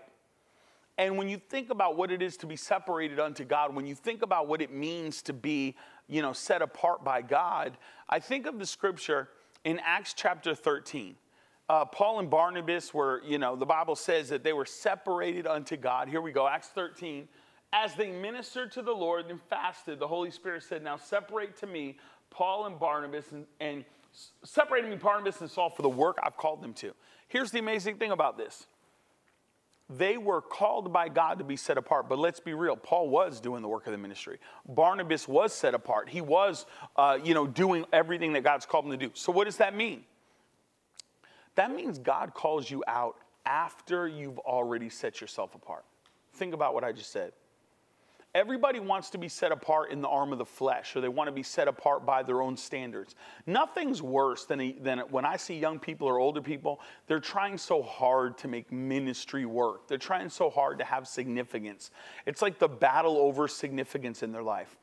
And 0.98 1.16
when 1.16 1.28
you 1.28 1.38
think 1.38 1.70
about 1.70 1.96
what 1.96 2.10
it 2.10 2.20
is 2.20 2.36
to 2.38 2.46
be 2.46 2.56
separated 2.56 3.20
unto 3.20 3.44
God, 3.44 3.74
when 3.74 3.86
you 3.86 3.94
think 3.94 4.20
about 4.22 4.46
what 4.46 4.60
it 4.60 4.72
means 4.72 5.22
to 5.22 5.32
be, 5.32 5.76
you 6.08 6.20
know, 6.20 6.34
set 6.34 6.60
apart 6.60 7.02
by 7.02 7.22
God, 7.22 7.78
I 8.08 8.18
think 8.18 8.46
of 8.46 8.58
the 8.58 8.66
scripture 8.66 9.28
in 9.64 9.80
Acts 9.82 10.12
chapter 10.14 10.54
13. 10.54 11.16
Uh, 11.68 11.84
Paul 11.84 12.20
and 12.20 12.30
Barnabas 12.30 12.94
were, 12.94 13.22
you 13.24 13.38
know, 13.38 13.56
the 13.56 13.66
Bible 13.66 13.96
says 13.96 14.28
that 14.28 14.44
they 14.44 14.52
were 14.52 14.66
separated 14.66 15.46
unto 15.46 15.76
God. 15.76 16.08
Here 16.08 16.20
we 16.20 16.30
go, 16.30 16.46
Acts 16.46 16.68
13. 16.68 17.26
As 17.72 17.94
they 17.94 18.10
ministered 18.10 18.70
to 18.72 18.82
the 18.82 18.92
Lord 18.92 19.26
and 19.28 19.40
fasted, 19.50 19.98
the 19.98 20.06
Holy 20.06 20.30
Spirit 20.30 20.62
said, 20.62 20.84
Now 20.84 20.96
separate 20.96 21.56
to 21.58 21.66
me 21.66 21.98
Paul 22.30 22.66
and 22.66 22.78
Barnabas 22.78 23.32
and, 23.32 23.46
and 23.60 23.84
me 24.88 24.96
Barnabas 24.96 25.40
and 25.40 25.50
Saul 25.50 25.70
for 25.70 25.82
the 25.82 25.88
work 25.88 26.18
I've 26.22 26.36
called 26.36 26.62
them 26.62 26.72
to. 26.74 26.94
Here's 27.28 27.50
the 27.50 27.58
amazing 27.58 27.96
thing 27.96 28.12
about 28.12 28.38
this 28.38 28.66
they 29.88 30.16
were 30.16 30.40
called 30.40 30.92
by 30.92 31.08
God 31.08 31.38
to 31.38 31.44
be 31.44 31.56
set 31.56 31.78
apart. 31.78 32.08
But 32.08 32.18
let's 32.18 32.40
be 32.40 32.54
real, 32.54 32.76
Paul 32.76 33.08
was 33.08 33.40
doing 33.40 33.62
the 33.62 33.68
work 33.68 33.86
of 33.86 33.92
the 33.92 33.98
ministry. 33.98 34.38
Barnabas 34.68 35.28
was 35.28 35.52
set 35.52 35.74
apart. 35.74 36.08
He 36.08 36.20
was, 36.20 36.66
uh, 36.96 37.18
you 37.22 37.34
know, 37.34 37.46
doing 37.46 37.84
everything 37.92 38.32
that 38.32 38.42
God's 38.42 38.66
called 38.66 38.86
him 38.86 38.90
to 38.92 38.96
do. 38.96 39.10
So 39.14 39.30
what 39.30 39.44
does 39.44 39.58
that 39.58 39.76
mean? 39.76 40.04
That 41.56 41.74
means 41.74 41.98
God 41.98 42.32
calls 42.34 42.70
you 42.70 42.84
out 42.86 43.16
after 43.44 44.06
you've 44.06 44.38
already 44.38 44.88
set 44.88 45.20
yourself 45.20 45.54
apart. 45.54 45.84
Think 46.34 46.54
about 46.54 46.74
what 46.74 46.84
I 46.84 46.92
just 46.92 47.10
said. 47.10 47.32
Everybody 48.34 48.80
wants 48.80 49.08
to 49.10 49.18
be 49.18 49.28
set 49.28 49.50
apart 49.50 49.90
in 49.90 50.02
the 50.02 50.08
arm 50.08 50.30
of 50.30 50.36
the 50.36 50.44
flesh, 50.44 50.94
or 50.94 51.00
they 51.00 51.08
want 51.08 51.28
to 51.28 51.32
be 51.32 51.42
set 51.42 51.68
apart 51.68 52.04
by 52.04 52.22
their 52.22 52.42
own 52.42 52.54
standards. 52.54 53.14
Nothing's 53.46 54.02
worse 54.02 54.44
than, 54.44 54.60
a, 54.60 54.72
than 54.72 54.98
when 55.08 55.24
I 55.24 55.38
see 55.38 55.58
young 55.58 55.78
people 55.78 56.06
or 56.06 56.18
older 56.18 56.42
people, 56.42 56.80
they're 57.06 57.18
trying 57.18 57.56
so 57.56 57.80
hard 57.80 58.36
to 58.38 58.48
make 58.48 58.70
ministry 58.70 59.46
work. 59.46 59.88
They're 59.88 59.96
trying 59.96 60.28
so 60.28 60.50
hard 60.50 60.78
to 60.80 60.84
have 60.84 61.08
significance. 61.08 61.90
It's 62.26 62.42
like 62.42 62.58
the 62.58 62.68
battle 62.68 63.16
over 63.16 63.48
significance 63.48 64.22
in 64.22 64.32
their 64.32 64.42
life. 64.42 64.76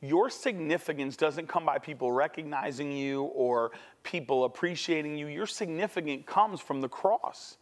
Your 0.00 0.30
significance 0.30 1.16
doesn't 1.16 1.48
come 1.48 1.66
by 1.66 1.78
people 1.78 2.12
recognizing 2.12 2.92
you 2.92 3.24
or 3.24 3.72
people 4.04 4.44
appreciating 4.44 5.16
you. 5.16 5.26
Your 5.26 5.46
significance 5.46 6.22
comes 6.26 6.60
from 6.60 6.80
the 6.80 6.88
cross. 6.88 7.56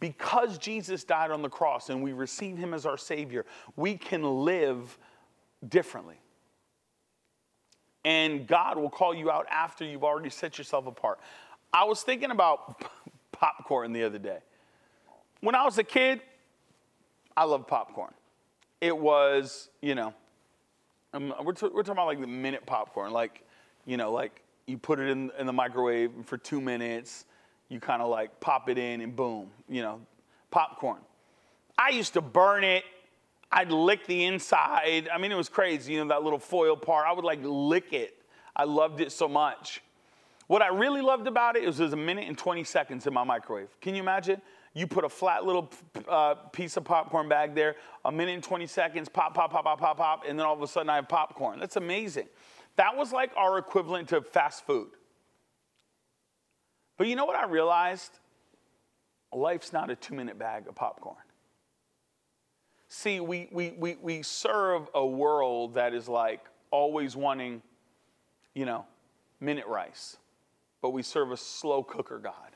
Because 0.00 0.58
Jesus 0.58 1.02
died 1.02 1.30
on 1.30 1.42
the 1.42 1.48
cross 1.48 1.90
and 1.90 2.02
we 2.02 2.12
receive 2.12 2.56
him 2.56 2.72
as 2.72 2.86
our 2.86 2.96
Savior, 2.96 3.44
we 3.76 3.96
can 3.96 4.22
live 4.44 4.96
differently. 5.68 6.20
And 8.04 8.46
God 8.46 8.78
will 8.78 8.90
call 8.90 9.14
you 9.14 9.30
out 9.30 9.46
after 9.50 9.84
you've 9.84 10.04
already 10.04 10.30
set 10.30 10.56
yourself 10.56 10.86
apart. 10.86 11.18
I 11.72 11.84
was 11.84 12.02
thinking 12.02 12.30
about 12.30 12.84
popcorn 13.32 13.92
the 13.92 14.04
other 14.04 14.18
day. 14.18 14.38
When 15.40 15.54
I 15.54 15.64
was 15.64 15.78
a 15.78 15.84
kid, 15.84 16.20
I 17.36 17.44
loved 17.44 17.66
popcorn. 17.66 18.14
It 18.80 18.96
was, 18.96 19.68
you 19.80 19.94
know, 19.94 20.14
um, 21.14 21.34
we're, 21.42 21.52
t- 21.52 21.68
we're 21.72 21.82
talking 21.82 21.92
about 21.92 22.06
like 22.06 22.20
the 22.20 22.26
minute 22.26 22.66
popcorn, 22.66 23.12
like, 23.12 23.44
you 23.86 23.96
know, 23.96 24.12
like 24.12 24.42
you 24.66 24.76
put 24.78 25.00
it 25.00 25.08
in, 25.08 25.30
in 25.38 25.46
the 25.46 25.52
microwave 25.52 26.10
for 26.24 26.36
two 26.36 26.60
minutes, 26.60 27.24
you 27.68 27.80
kind 27.80 28.02
of 28.02 28.08
like 28.08 28.40
pop 28.40 28.68
it 28.68 28.78
in 28.78 29.00
and 29.00 29.16
boom, 29.16 29.50
you 29.68 29.82
know, 29.82 30.00
popcorn. 30.50 31.00
I 31.78 31.90
used 31.90 32.14
to 32.14 32.20
burn 32.20 32.64
it. 32.64 32.84
I'd 33.50 33.70
lick 33.70 34.06
the 34.06 34.24
inside. 34.24 35.08
I 35.12 35.16
mean, 35.18 35.32
it 35.32 35.36
was 35.36 35.48
crazy, 35.48 35.94
you 35.94 36.04
know, 36.04 36.08
that 36.08 36.22
little 36.22 36.38
foil 36.38 36.76
part. 36.76 37.06
I 37.06 37.12
would 37.12 37.24
like 37.24 37.40
lick 37.42 37.92
it. 37.92 38.14
I 38.54 38.64
loved 38.64 39.00
it 39.00 39.12
so 39.12 39.28
much. 39.28 39.82
What 40.48 40.62
I 40.62 40.68
really 40.68 41.00
loved 41.00 41.26
about 41.26 41.56
it 41.56 41.64
was 41.64 41.80
it 41.80 41.84
was 41.84 41.92
a 41.92 41.96
minute 41.96 42.26
and 42.26 42.36
20 42.36 42.64
seconds 42.64 43.06
in 43.06 43.14
my 43.14 43.24
microwave. 43.24 43.68
Can 43.80 43.94
you 43.94 44.02
imagine? 44.02 44.42
You 44.78 44.86
put 44.86 45.04
a 45.04 45.08
flat 45.08 45.44
little 45.44 45.72
uh, 46.06 46.34
piece 46.52 46.76
of 46.76 46.84
popcorn 46.84 47.28
bag 47.28 47.52
there, 47.52 47.74
a 48.04 48.12
minute 48.12 48.34
and 48.34 48.44
20 48.44 48.68
seconds, 48.68 49.08
pop, 49.08 49.34
pop, 49.34 49.50
pop, 49.50 49.64
pop, 49.64 49.80
pop, 49.80 49.96
pop, 49.96 50.22
and 50.24 50.38
then 50.38 50.46
all 50.46 50.54
of 50.54 50.62
a 50.62 50.68
sudden 50.68 50.88
I 50.88 50.94
have 50.94 51.08
popcorn. 51.08 51.58
That's 51.58 51.74
amazing. 51.74 52.28
That 52.76 52.96
was 52.96 53.10
like 53.12 53.32
our 53.36 53.58
equivalent 53.58 54.10
to 54.10 54.22
fast 54.22 54.64
food. 54.66 54.90
But 56.96 57.08
you 57.08 57.16
know 57.16 57.24
what 57.24 57.34
I 57.34 57.46
realized? 57.46 58.20
Life's 59.32 59.72
not 59.72 59.90
a 59.90 59.96
two 59.96 60.14
minute 60.14 60.38
bag 60.38 60.68
of 60.68 60.76
popcorn. 60.76 61.16
See, 62.88 63.18
we, 63.18 63.48
we, 63.50 63.74
we, 63.76 63.96
we 64.00 64.22
serve 64.22 64.88
a 64.94 65.04
world 65.04 65.74
that 65.74 65.92
is 65.92 66.08
like 66.08 66.44
always 66.70 67.16
wanting, 67.16 67.62
you 68.54 68.64
know, 68.64 68.86
minute 69.40 69.66
rice, 69.66 70.18
but 70.80 70.90
we 70.90 71.02
serve 71.02 71.32
a 71.32 71.36
slow 71.36 71.82
cooker 71.82 72.20
God. 72.20 72.52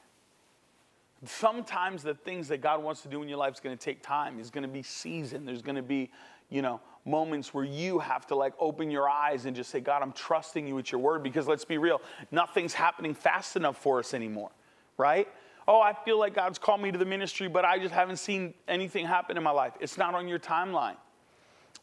Sometimes 1.25 2.03
the 2.03 2.15
things 2.15 2.49
that 2.49 2.61
God 2.61 2.83
wants 2.83 3.03
to 3.03 3.09
do 3.09 3.23
in 3.23 3.29
your 3.29 3.39
life 3.39 3.55
is 3.55 3.61
going 3.61 3.77
to 3.77 3.83
take 3.83 4.03
time. 4.03 4.41
It's 4.41 4.51
going 4.51 4.63
to 4.63 4.69
be 4.69 4.83
season. 4.83 5.45
There's 5.45 5.63
going 5.63 5.77
to 5.77 5.83
be, 5.83 6.11
you 6.51 6.63
know, 6.63 6.81
moments 7.05 7.55
where 7.55 7.65
you 7.65 7.99
have 7.99 8.27
to 8.29 8.35
like 8.35 8.55
open 8.59 8.91
your 8.91 9.09
eyes 9.09 9.47
and 9.47 9.55
just 9.55 9.71
say, 9.71 9.81
God, 9.81 10.03
I'm 10.03 10.13
trusting 10.13 10.67
you 10.67 10.75
with 10.75 10.91
your 10.91 11.01
word 11.01 11.23
because 11.23 11.47
let's 11.47 11.65
be 11.65 11.79
real, 11.79 12.01
nothing's 12.31 12.75
happening 12.75 13.15
fast 13.15 13.57
enough 13.57 13.77
for 13.77 13.99
us 13.99 14.15
anymore, 14.15 14.51
right? 14.97 15.29
Oh, 15.67 15.81
I 15.81 15.93
feel 15.93 16.19
like 16.19 16.35
God's 16.35 16.59
called 16.59 16.81
me 16.81 16.91
to 16.91 16.99
the 16.99 17.05
ministry, 17.05 17.49
but 17.49 17.65
I 17.65 17.79
just 17.79 17.95
haven't 17.95 18.17
seen 18.17 18.55
anything 18.67 19.07
happen 19.07 19.37
in 19.37 19.43
my 19.43 19.51
life. 19.51 19.75
It's 19.81 19.97
not 19.97 20.15
on 20.15 20.27
your 20.27 20.41
timeline. 20.41 20.97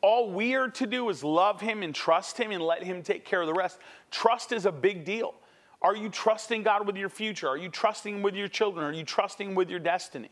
All 0.01 0.31
we 0.31 0.55
are 0.55 0.69
to 0.69 0.87
do 0.87 1.09
is 1.09 1.23
love 1.23 1.61
Him 1.61 1.83
and 1.83 1.93
trust 1.93 2.37
Him 2.37 2.51
and 2.51 2.61
let 2.61 2.83
Him 2.83 3.03
take 3.03 3.25
care 3.25 3.41
of 3.41 3.47
the 3.47 3.53
rest. 3.53 3.79
Trust 4.11 4.51
is 4.51 4.65
a 4.65 4.71
big 4.71 5.05
deal. 5.05 5.33
Are 5.81 5.95
you 5.95 6.09
trusting 6.09 6.63
God 6.63 6.85
with 6.85 6.97
your 6.97 7.09
future? 7.09 7.47
Are 7.47 7.57
you 7.57 7.69
trusting 7.69 8.21
with 8.21 8.35
your 8.35 8.47
children? 8.47 8.85
Are 8.85 8.91
you 8.91 9.03
trusting 9.05 9.55
with 9.55 9.69
your 9.69 9.79
destiny? 9.79 10.29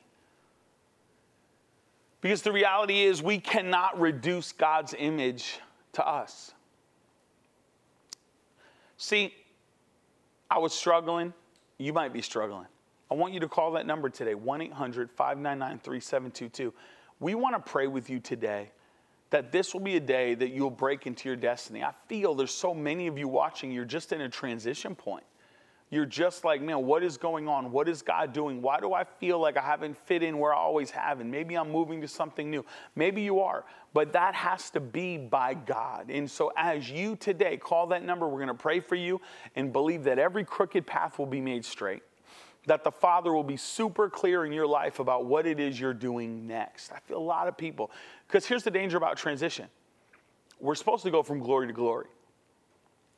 Because 2.19 2.41
the 2.41 2.51
reality 2.51 3.03
is, 3.03 3.21
we 3.21 3.39
cannot 3.39 3.99
reduce 3.99 4.51
God's 4.51 4.93
image 4.97 5.59
to 5.93 6.05
us. 6.05 6.53
See, 8.97 9.33
I 10.49 10.57
was 10.57 10.73
struggling. 10.73 11.33
You 11.77 11.93
might 11.93 12.11
be 12.11 12.21
struggling. 12.21 12.67
I 13.09 13.13
want 13.13 13.33
you 13.33 13.39
to 13.39 13.47
call 13.47 13.71
that 13.73 13.85
number 13.85 14.09
today 14.09 14.35
1 14.35 14.61
800 14.61 15.11
599 15.11 15.79
3722. 15.79 16.73
We 17.19 17.35
want 17.35 17.55
to 17.55 17.71
pray 17.71 17.87
with 17.87 18.09
you 18.09 18.19
today 18.19 18.71
that 19.29 19.51
this 19.51 19.73
will 19.73 19.81
be 19.81 19.95
a 19.95 20.01
day 20.01 20.33
that 20.35 20.49
you'll 20.49 20.69
break 20.69 21.05
into 21.05 21.29
your 21.29 21.35
destiny. 21.35 21.83
I 21.83 21.91
feel 22.07 22.33
there's 22.33 22.53
so 22.53 22.73
many 22.73 23.07
of 23.07 23.17
you 23.17 23.27
watching, 23.27 23.71
you're 23.71 23.85
just 23.85 24.11
in 24.11 24.21
a 24.21 24.29
transition 24.29 24.95
point. 24.95 25.23
You're 25.89 26.05
just 26.05 26.43
like, 26.43 26.61
man, 26.61 26.85
what 26.85 27.01
is 27.01 27.15
going 27.17 27.47
on? 27.47 27.71
What 27.71 27.87
is 27.87 28.01
God 28.01 28.33
doing? 28.33 28.61
Why 28.61 28.79
do 28.79 28.93
I 28.93 29.05
feel 29.05 29.39
like 29.39 29.55
I 29.55 29.61
haven't 29.61 29.97
fit 29.97 30.21
in 30.21 30.37
where 30.37 30.53
I 30.53 30.57
always 30.57 30.91
have? 30.91 31.21
And 31.21 31.31
maybe 31.31 31.55
I'm 31.55 31.71
moving 31.71 32.01
to 32.01 32.09
something 32.09 32.51
new. 32.51 32.65
Maybe 32.95 33.21
you 33.21 33.39
are, 33.39 33.63
but 33.93 34.11
that 34.11 34.35
has 34.35 34.69
to 34.71 34.81
be 34.81 35.17
by 35.17 35.53
God. 35.53 36.09
And 36.09 36.29
so, 36.29 36.51
as 36.57 36.89
you 36.91 37.15
today 37.15 37.55
call 37.55 37.87
that 37.87 38.03
number, 38.03 38.27
we're 38.27 38.43
going 38.43 38.47
to 38.49 38.53
pray 38.53 38.81
for 38.81 38.95
you 38.95 39.21
and 39.55 39.71
believe 39.71 40.03
that 40.03 40.19
every 40.19 40.43
crooked 40.43 40.85
path 40.85 41.17
will 41.19 41.25
be 41.25 41.41
made 41.41 41.63
straight 41.63 42.03
that 42.67 42.83
the 42.83 42.91
Father 42.91 43.33
will 43.33 43.45
be 43.45 43.55
super 43.55 44.09
clear 44.09 44.45
in 44.45 44.51
your 44.51 44.67
life 44.67 44.99
about 44.99 45.25
what 45.25 45.47
it 45.47 45.57
is 45.57 45.79
you're 45.79 45.93
doing 45.93 46.45
next. 46.45 46.91
I 46.91 46.99
feel 46.99 47.17
a 47.17 47.19
lot 47.19 47.47
of 47.47 47.57
people, 47.57 47.91
because 48.27 48.45
here's 48.45 48.63
the 48.63 48.71
danger 48.71 48.97
about 48.97 49.17
transition 49.17 49.67
we're 50.59 50.75
supposed 50.75 51.03
to 51.03 51.11
go 51.11 51.23
from 51.23 51.39
glory 51.39 51.67
to 51.67 51.73
glory. 51.73 52.07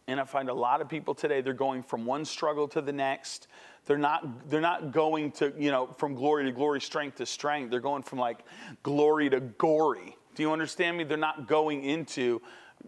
And 0.09 0.19
I 0.19 0.23
find 0.23 0.49
a 0.49 0.53
lot 0.53 0.81
of 0.81 0.89
people 0.89 1.13
today, 1.13 1.41
they're 1.41 1.53
going 1.53 1.83
from 1.83 2.03
one 2.03 2.25
struggle 2.25 2.67
to 2.69 2.81
the 2.81 2.91
next. 2.91 3.47
They're 3.85 3.99
not, 3.99 4.49
they're 4.49 4.59
not 4.59 4.91
going 4.91 5.31
to, 5.33 5.53
you 5.55 5.69
know, 5.69 5.85
from 5.85 6.15
glory 6.15 6.45
to 6.45 6.51
glory, 6.51 6.81
strength 6.81 7.17
to 7.17 7.27
strength. 7.27 7.69
They're 7.69 7.79
going 7.79 8.01
from 8.01 8.17
like 8.17 8.43
glory 8.81 9.29
to 9.29 9.39
gory. 9.39 10.17
Do 10.33 10.41
you 10.41 10.51
understand 10.51 10.97
me? 10.97 11.03
They're 11.03 11.15
not 11.15 11.47
going 11.47 11.83
into 11.83 12.41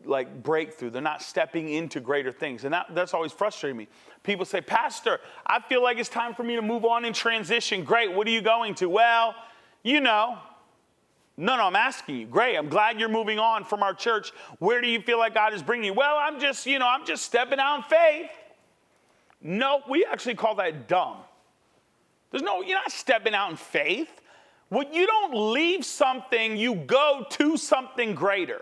like 0.04 0.42
breakthrough. 0.42 0.90
They're 0.90 1.00
not 1.00 1.22
stepping 1.22 1.70
into 1.70 2.00
greater 2.00 2.32
things. 2.32 2.64
And 2.64 2.74
that, 2.74 2.88
that's 2.96 3.14
always 3.14 3.32
frustrating 3.32 3.78
me. 3.78 3.88
People 4.24 4.46
say, 4.46 4.60
Pastor, 4.60 5.20
I 5.46 5.60
feel 5.60 5.84
like 5.84 6.00
it's 6.00 6.10
time 6.10 6.34
for 6.34 6.42
me 6.42 6.56
to 6.56 6.64
move 6.64 6.86
on 6.86 7.06
and 7.06 7.14
transition. 7.14 7.84
Great. 7.84 8.12
What 8.12 8.26
are 8.26 8.32
you 8.32 8.42
going 8.42 8.74
to? 8.76 8.90
Well, 8.90 9.36
you 9.84 10.02
know, 10.02 10.40
no, 11.38 11.56
no, 11.56 11.64
I'm 11.64 11.76
asking 11.76 12.18
you. 12.18 12.26
Great. 12.28 12.58
I'm 12.58 12.70
glad 12.70 13.00
you're 13.00 13.10
moving 13.10 13.40
on 13.40 13.64
from 13.64 13.84
our 13.84 13.94
church. 13.94 14.32
Where 14.60 14.82
do 14.82 14.88
you 14.88 15.02
feel 15.02 15.18
like 15.18 15.34
God 15.34 15.54
is 15.54 15.64
bringing 15.64 15.86
you? 15.86 15.94
Well, 15.94 16.18
I'm 16.20 16.40
just, 16.40 16.66
you 16.66 16.78
know, 16.78 16.88
I'm 16.88 17.06
just 17.06 17.24
stepping 17.24 17.60
out 17.60 17.78
in 17.78 17.84
faith. 17.84 18.30
No, 19.42 19.82
we 19.90 20.06
actually 20.06 20.36
call 20.36 20.56
that 20.56 20.88
dumb. 20.88 21.18
There's 22.30 22.44
no, 22.44 22.62
you're 22.62 22.78
not 22.78 22.92
stepping 22.92 23.34
out 23.34 23.50
in 23.50 23.58
faith. 23.58 24.22
When 24.70 24.94
you 24.94 25.06
don't 25.06 25.52
leave 25.52 25.84
something, 25.86 26.56
you 26.56 26.76
go 26.76 27.26
to 27.32 27.58
something 27.58 28.14
greater. 28.14 28.62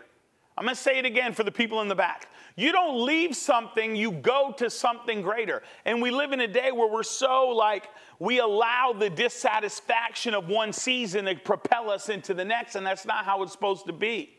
I'm 0.58 0.68
to 0.68 0.76
say 0.76 0.98
it 1.00 1.06
again 1.06 1.34
for 1.34 1.44
the 1.44 1.52
people 1.52 1.82
in 1.82 1.88
the 1.88 1.96
back. 1.96 2.28
You 2.56 2.72
don't 2.72 3.06
leave 3.06 3.36
something, 3.36 3.96
you 3.96 4.12
go 4.12 4.54
to 4.58 4.70
something 4.70 5.22
greater. 5.22 5.62
And 5.86 6.02
we 6.02 6.12
live 6.12 6.32
in 6.32 6.42
a 6.42 6.48
day 6.48 6.72
where 6.72 6.88
we're 6.88 7.04
so 7.04 7.50
like, 7.50 7.90
we 8.20 8.40
allow 8.40 8.94
the 8.98 9.10
dissatisfaction 9.10 10.34
of 10.34 10.48
one 10.48 10.74
season 10.74 11.26
to 11.26 11.36
propel 11.36 11.90
us 11.90 12.10
into 12.10 12.34
the 12.34 12.46
next, 12.46 12.76
and 12.76 12.86
that's 12.86 13.06
not 13.06 13.26
how 13.26 13.44
it's 13.44 13.52
supposed 13.52 13.86
to 13.86 13.94
be. 13.94 14.38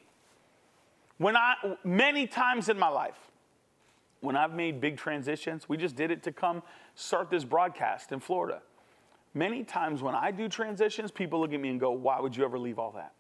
When 1.19 1.37
I, 1.37 1.55
many 1.85 2.27
times 2.27 2.69
in 2.69 2.79
my 2.79 2.89
life, 2.89 3.31
when 4.21 4.37
I've 4.37 4.55
made 4.55 4.81
big 4.81 4.97
transitions, 4.97 5.69
we 5.69 5.77
just 5.77 5.97
did 5.97 6.11
it 6.11 6.23
to 6.25 6.33
come 6.33 6.63
start 6.95 7.31
this 7.31 7.45
broadcast 7.45 8.13
in 8.13 8.21
Florida. 8.21 8.63
Many 9.33 9.65
times 9.65 10.03
when 10.03 10.15
I 10.15 10.31
do 10.31 10.49
transitions, 10.49 11.11
people 11.11 11.41
look 11.41 11.53
at 11.53 11.61
me 11.61 11.71
and 11.71 11.81
go, 11.81 11.93
Why 11.93 12.21
would 12.21 12.37
you 12.37 12.45
ever 12.45 12.59
leave 12.59 12.79
all 12.79 12.93
that? 12.93 13.13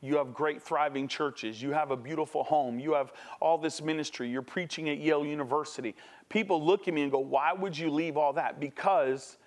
You 0.00 0.16
have 0.16 0.34
great, 0.34 0.62
thriving 0.62 1.08
churches. 1.08 1.60
You 1.60 1.72
have 1.72 1.90
a 1.90 1.96
beautiful 1.96 2.44
home. 2.44 2.78
You 2.78 2.92
have 2.94 3.12
all 3.40 3.58
this 3.58 3.80
ministry. 3.80 4.28
You're 4.28 4.42
preaching 4.42 4.88
at 4.88 4.98
Yale 4.98 5.24
University. 5.24 5.94
People 6.28 6.62
look 6.64 6.86
at 6.86 6.94
me 6.94 7.02
and 7.02 7.10
go, 7.10 7.18
Why 7.18 7.52
would 7.52 7.76
you 7.76 7.90
leave 7.90 8.16
all 8.16 8.32
that? 8.34 8.60
Because 8.60 9.38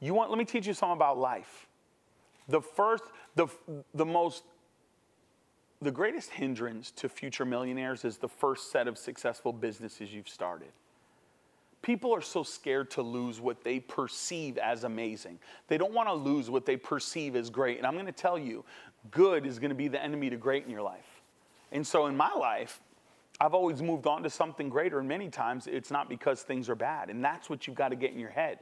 you 0.00 0.14
want, 0.14 0.30
let 0.30 0.38
me 0.38 0.44
teach 0.44 0.66
you 0.66 0.74
something 0.74 0.96
about 0.96 1.18
life. 1.18 1.66
The 2.48 2.60
first, 2.60 3.04
the, 3.34 3.48
the 3.94 4.06
most, 4.06 4.44
the 5.80 5.90
greatest 5.90 6.30
hindrance 6.30 6.90
to 6.92 7.08
future 7.08 7.44
millionaires 7.44 8.04
is 8.04 8.18
the 8.18 8.28
first 8.28 8.70
set 8.70 8.86
of 8.86 8.98
successful 8.98 9.52
businesses 9.52 10.12
you've 10.12 10.28
started. 10.28 10.68
People 11.82 12.14
are 12.14 12.22
so 12.22 12.42
scared 12.42 12.90
to 12.92 13.02
lose 13.02 13.40
what 13.40 13.62
they 13.62 13.78
perceive 13.78 14.58
as 14.58 14.84
amazing. 14.84 15.38
They 15.68 15.78
don't 15.78 15.92
want 15.92 16.08
to 16.08 16.14
lose 16.14 16.50
what 16.50 16.66
they 16.66 16.76
perceive 16.76 17.36
as 17.36 17.48
great. 17.48 17.78
And 17.78 17.86
I'm 17.86 17.94
going 17.94 18.06
to 18.06 18.12
tell 18.12 18.38
you, 18.38 18.64
good 19.10 19.46
is 19.46 19.58
going 19.58 19.70
to 19.70 19.76
be 19.76 19.88
the 19.88 20.02
enemy 20.02 20.30
to 20.30 20.36
great 20.36 20.64
in 20.64 20.70
your 20.70 20.82
life. 20.82 21.22
And 21.72 21.86
so 21.86 22.06
in 22.06 22.16
my 22.16 22.32
life, 22.32 22.80
I've 23.40 23.54
always 23.54 23.82
moved 23.82 24.06
on 24.06 24.22
to 24.22 24.30
something 24.30 24.68
greater. 24.68 24.98
And 24.98 25.08
many 25.08 25.28
times 25.28 25.66
it's 25.66 25.90
not 25.90 26.08
because 26.08 26.42
things 26.42 26.68
are 26.68 26.74
bad. 26.74 27.10
And 27.10 27.24
that's 27.24 27.50
what 27.50 27.66
you've 27.66 27.76
got 27.76 27.88
to 27.88 27.96
get 27.96 28.12
in 28.12 28.18
your 28.18 28.30
head. 28.30 28.60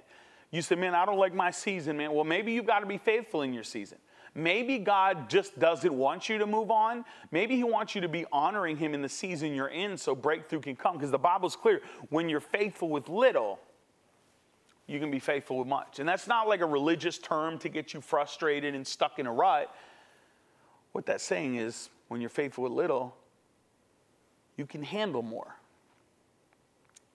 You 0.50 0.62
say, 0.62 0.74
man, 0.74 0.94
I 0.94 1.04
don't 1.04 1.18
like 1.18 1.34
my 1.34 1.50
season, 1.50 1.96
man. 1.96 2.12
Well, 2.12 2.24
maybe 2.24 2.52
you've 2.52 2.66
got 2.66 2.80
to 2.80 2.86
be 2.86 2.98
faithful 2.98 3.42
in 3.42 3.52
your 3.52 3.64
season. 3.64 3.98
Maybe 4.36 4.78
God 4.78 5.30
just 5.30 5.58
doesn't 5.60 5.92
want 5.92 6.28
you 6.28 6.38
to 6.38 6.46
move 6.46 6.70
on. 6.70 7.04
Maybe 7.30 7.54
He 7.56 7.62
wants 7.62 7.94
you 7.94 8.00
to 8.00 8.08
be 8.08 8.24
honoring 8.32 8.76
Him 8.76 8.94
in 8.94 9.02
the 9.02 9.08
season 9.08 9.54
you're 9.54 9.68
in 9.68 9.96
so 9.96 10.14
breakthrough 10.14 10.60
can 10.60 10.74
come. 10.74 10.96
Because 10.96 11.12
the 11.12 11.18
Bible's 11.18 11.54
clear 11.54 11.80
when 12.08 12.28
you're 12.28 12.40
faithful 12.40 12.88
with 12.88 13.08
little, 13.08 13.60
you 14.86 14.98
can 14.98 15.10
be 15.10 15.20
faithful 15.20 15.58
with 15.58 15.68
much. 15.68 15.98
And 16.00 16.08
that's 16.08 16.26
not 16.26 16.48
like 16.48 16.60
a 16.60 16.66
religious 16.66 17.18
term 17.18 17.58
to 17.58 17.68
get 17.68 17.94
you 17.94 18.00
frustrated 18.00 18.74
and 18.74 18.86
stuck 18.86 19.18
in 19.18 19.26
a 19.26 19.32
rut. 19.32 19.74
What 20.94 21.06
that's 21.06 21.24
saying 21.24 21.56
is 21.56 21.90
when 22.06 22.20
you're 22.20 22.30
faithful 22.30 22.62
with 22.62 22.72
little, 22.72 23.16
you 24.56 24.64
can 24.64 24.84
handle 24.84 25.22
more. 25.22 25.56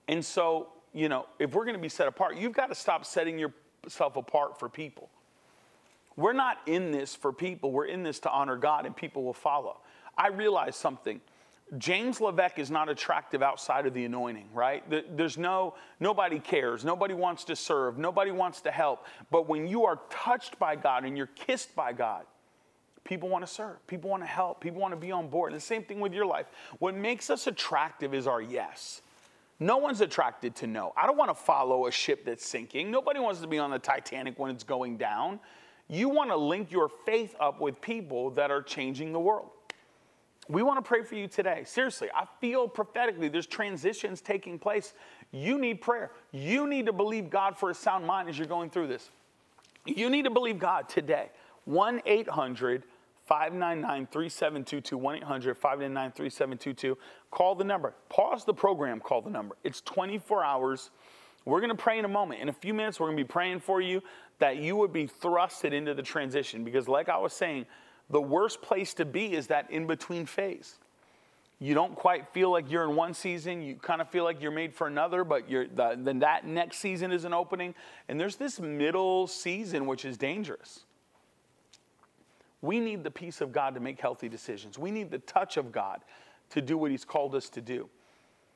And 0.09 0.23
so, 0.23 0.67
you 0.93 1.07
know, 1.07 1.27
if 1.39 1.53
we're 1.53 1.63
going 1.63 1.77
to 1.77 1.81
be 1.81 1.87
set 1.87 2.05
apart, 2.05 2.35
you've 2.35 2.51
got 2.51 2.67
to 2.67 2.75
stop 2.75 3.05
setting 3.05 3.39
yourself 3.39 4.17
apart 4.17 4.59
for 4.59 4.67
people. 4.67 5.09
We're 6.17 6.33
not 6.33 6.57
in 6.65 6.91
this 6.91 7.15
for 7.15 7.31
people, 7.31 7.71
we're 7.71 7.85
in 7.85 8.03
this 8.03 8.19
to 8.19 8.29
honor 8.29 8.57
God, 8.57 8.85
and 8.85 8.93
people 8.93 9.23
will 9.23 9.33
follow. 9.33 9.77
I 10.17 10.27
realize 10.27 10.75
something. 10.75 11.21
James 11.77 12.19
Levesque 12.19 12.59
is 12.59 12.69
not 12.69 12.89
attractive 12.89 13.41
outside 13.41 13.85
of 13.85 13.93
the 13.93 14.03
anointing, 14.03 14.49
right? 14.53 14.83
There's 15.15 15.37
no, 15.37 15.75
nobody 16.01 16.39
cares. 16.39 16.83
Nobody 16.83 17.13
wants 17.13 17.45
to 17.45 17.55
serve. 17.55 17.97
Nobody 17.97 18.31
wants 18.31 18.59
to 18.61 18.71
help. 18.71 19.05
But 19.31 19.47
when 19.47 19.69
you 19.69 19.85
are 19.85 20.01
touched 20.09 20.59
by 20.59 20.75
God 20.75 21.05
and 21.05 21.15
you're 21.15 21.27
kissed 21.27 21.73
by 21.77 21.93
God, 21.93 22.25
people 23.09 23.27
want 23.27 23.45
to 23.45 23.51
serve. 23.51 23.85
People 23.87 24.11
want 24.11 24.21
to 24.21 24.27
help. 24.27 24.61
People 24.61 24.79
want 24.79 24.93
to 24.93 24.99
be 24.99 25.11
on 25.11 25.29
board. 25.29 25.51
And 25.51 25.59
the 25.59 25.65
same 25.65 25.83
thing 25.83 25.99
with 25.99 26.13
your 26.13 26.27
life. 26.27 26.45
What 26.77 26.93
makes 26.93 27.31
us 27.31 27.47
attractive 27.47 28.13
is 28.13 28.27
our 28.27 28.39
yes. 28.39 29.01
No 29.59 29.77
one's 29.77 29.99
attracted 29.99 30.55
to 30.57 30.67
no. 30.67 30.93
I 30.95 31.07
don't 31.07 31.17
want 31.17 31.31
to 31.31 31.35
follow 31.35 31.87
a 31.87 31.91
ship 31.91 32.23
that's 32.23 32.45
sinking. 32.45 32.91
Nobody 32.91 33.19
wants 33.19 33.41
to 33.41 33.47
be 33.47 33.57
on 33.57 33.71
the 33.71 33.79
Titanic 33.79 34.37
when 34.37 34.51
it's 34.51 34.63
going 34.63 34.97
down. 34.97 35.39
You 35.87 36.07
want 36.07 36.29
to 36.29 36.37
link 36.37 36.71
your 36.71 36.87
faith 36.87 37.35
up 37.39 37.59
with 37.59 37.81
people 37.81 38.29
that 38.31 38.51
are 38.51 38.61
changing 38.61 39.11
the 39.11 39.19
world. 39.19 39.49
We 40.47 40.61
want 40.61 40.77
to 40.77 40.87
pray 40.87 41.01
for 41.01 41.15
you 41.15 41.27
today. 41.27 41.63
Seriously, 41.65 42.09
I 42.15 42.25
feel 42.39 42.67
prophetically 42.67 43.27
there's 43.27 43.47
transitions 43.47 44.21
taking 44.21 44.59
place. 44.59 44.93
You 45.31 45.57
need 45.57 45.81
prayer. 45.81 46.11
You 46.31 46.67
need 46.67 46.85
to 46.85 46.93
believe 46.93 47.31
God 47.31 47.57
for 47.57 47.71
a 47.71 47.73
sound 47.73 48.05
mind 48.05 48.29
as 48.29 48.37
you're 48.37 48.47
going 48.47 48.69
through 48.69 48.87
this. 48.87 49.09
You 49.85 50.11
need 50.11 50.25
to 50.25 50.31
believe 50.31 50.59
God 50.59 50.87
today. 50.87 51.31
1 51.65 52.01
800 52.05 52.83
599 53.29 54.07
3722. 54.07 54.97
1 54.97 55.15
800 55.17 55.55
599 55.55 56.11
3722. 56.13 56.97
Call 57.29 57.53
the 57.53 57.63
number. 57.63 57.93
Pause 58.09 58.45
the 58.45 58.53
program, 58.55 58.99
call 58.99 59.21
the 59.21 59.29
number. 59.29 59.55
It's 59.63 59.81
24 59.81 60.43
hours. 60.43 60.89
We're 61.45 61.59
going 61.59 61.69
to 61.69 61.75
pray 61.75 61.99
in 61.99 62.05
a 62.05 62.09
moment. 62.09 62.41
In 62.41 62.49
a 62.49 62.53
few 62.53 62.73
minutes, 62.73 62.99
we're 62.99 63.05
going 63.05 63.17
to 63.17 63.23
be 63.23 63.27
praying 63.27 63.59
for 63.59 63.81
you 63.81 64.01
that 64.39 64.57
you 64.57 64.75
would 64.77 64.91
be 64.91 65.07
thrusted 65.07 65.73
into 65.73 65.93
the 65.93 66.01
transition. 66.01 66.63
Because, 66.63 66.87
like 66.87 67.07
I 67.07 67.17
was 67.17 67.31
saying, 67.31 67.67
the 68.09 68.19
worst 68.19 68.63
place 68.63 68.95
to 68.95 69.05
be 69.05 69.33
is 69.33 69.45
that 69.47 69.69
in 69.69 69.85
between 69.85 70.25
phase. 70.25 70.79
You 71.59 71.75
don't 71.75 71.93
quite 71.93 72.33
feel 72.33 72.49
like 72.49 72.71
you're 72.71 72.85
in 72.85 72.95
one 72.95 73.13
season. 73.13 73.61
You 73.61 73.75
kind 73.75 74.01
of 74.01 74.09
feel 74.09 74.23
like 74.23 74.41
you're 74.41 74.49
made 74.49 74.73
for 74.73 74.87
another, 74.87 75.23
but 75.23 75.47
the, 75.47 75.95
then 75.99 76.19
that 76.19 76.47
next 76.47 76.77
season 76.77 77.11
is 77.11 77.25
an 77.25 77.33
opening. 77.35 77.75
And 78.07 78.19
there's 78.19 78.37
this 78.37 78.59
middle 78.59 79.27
season, 79.27 79.85
which 79.85 80.03
is 80.03 80.17
dangerous. 80.17 80.85
We 82.61 82.79
need 82.79 83.03
the 83.03 83.11
peace 83.11 83.41
of 83.41 83.51
God 83.51 83.75
to 83.75 83.79
make 83.79 83.99
healthy 83.99 84.29
decisions. 84.29 84.77
We 84.77 84.91
need 84.91 85.11
the 85.11 85.19
touch 85.19 85.57
of 85.57 85.71
God 85.71 86.01
to 86.51 86.61
do 86.61 86.77
what 86.77 86.91
He's 86.91 87.05
called 87.05 87.35
us 87.35 87.49
to 87.49 87.61
do. 87.61 87.89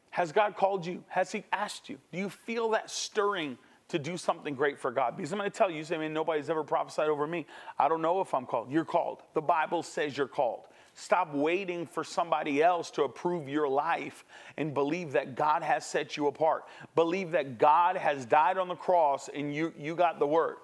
Has 0.09 0.31
God 0.31 0.55
called 0.55 0.85
you? 0.85 1.03
Has 1.07 1.31
He 1.31 1.43
asked 1.51 1.89
you? 1.89 1.97
Do 2.11 2.19
you 2.19 2.29
feel 2.29 2.69
that 2.71 2.91
stirring 2.91 3.57
to 3.89 3.99
do 3.99 4.17
something 4.17 4.55
great 4.55 4.77
for 4.77 4.91
God? 4.91 5.15
Because 5.15 5.31
I'm 5.31 5.39
going 5.39 5.49
to 5.49 5.57
tell 5.57 5.71
you, 5.71 5.77
you 5.77 5.83
say, 5.83 5.97
man, 5.97 6.13
nobody's 6.13 6.49
ever 6.49 6.63
prophesied 6.63 7.07
over 7.07 7.25
me. 7.25 7.45
I 7.79 7.87
don't 7.87 8.01
know 8.01 8.21
if 8.21 8.33
I'm 8.33 8.45
called. 8.45 8.71
You're 8.71 8.85
called. 8.85 9.23
The 9.33 9.41
Bible 9.41 9.83
says 9.83 10.17
you're 10.17 10.27
called. 10.27 10.65
Stop 10.95 11.33
waiting 11.33 11.87
for 11.87 12.03
somebody 12.03 12.61
else 12.61 12.91
to 12.91 13.03
approve 13.03 13.49
your 13.49 13.67
life 13.67 14.25
and 14.57 14.73
believe 14.73 15.13
that 15.13 15.35
God 15.35 15.63
has 15.63 15.85
set 15.85 16.17
you 16.17 16.27
apart. 16.27 16.65
Believe 16.93 17.31
that 17.31 17.57
God 17.57 17.97
has 17.97 18.25
died 18.25 18.57
on 18.59 18.67
the 18.67 18.75
cross 18.75 19.29
and 19.33 19.55
you, 19.55 19.73
you 19.77 19.95
got 19.95 20.19
the 20.19 20.27
word. 20.27 20.57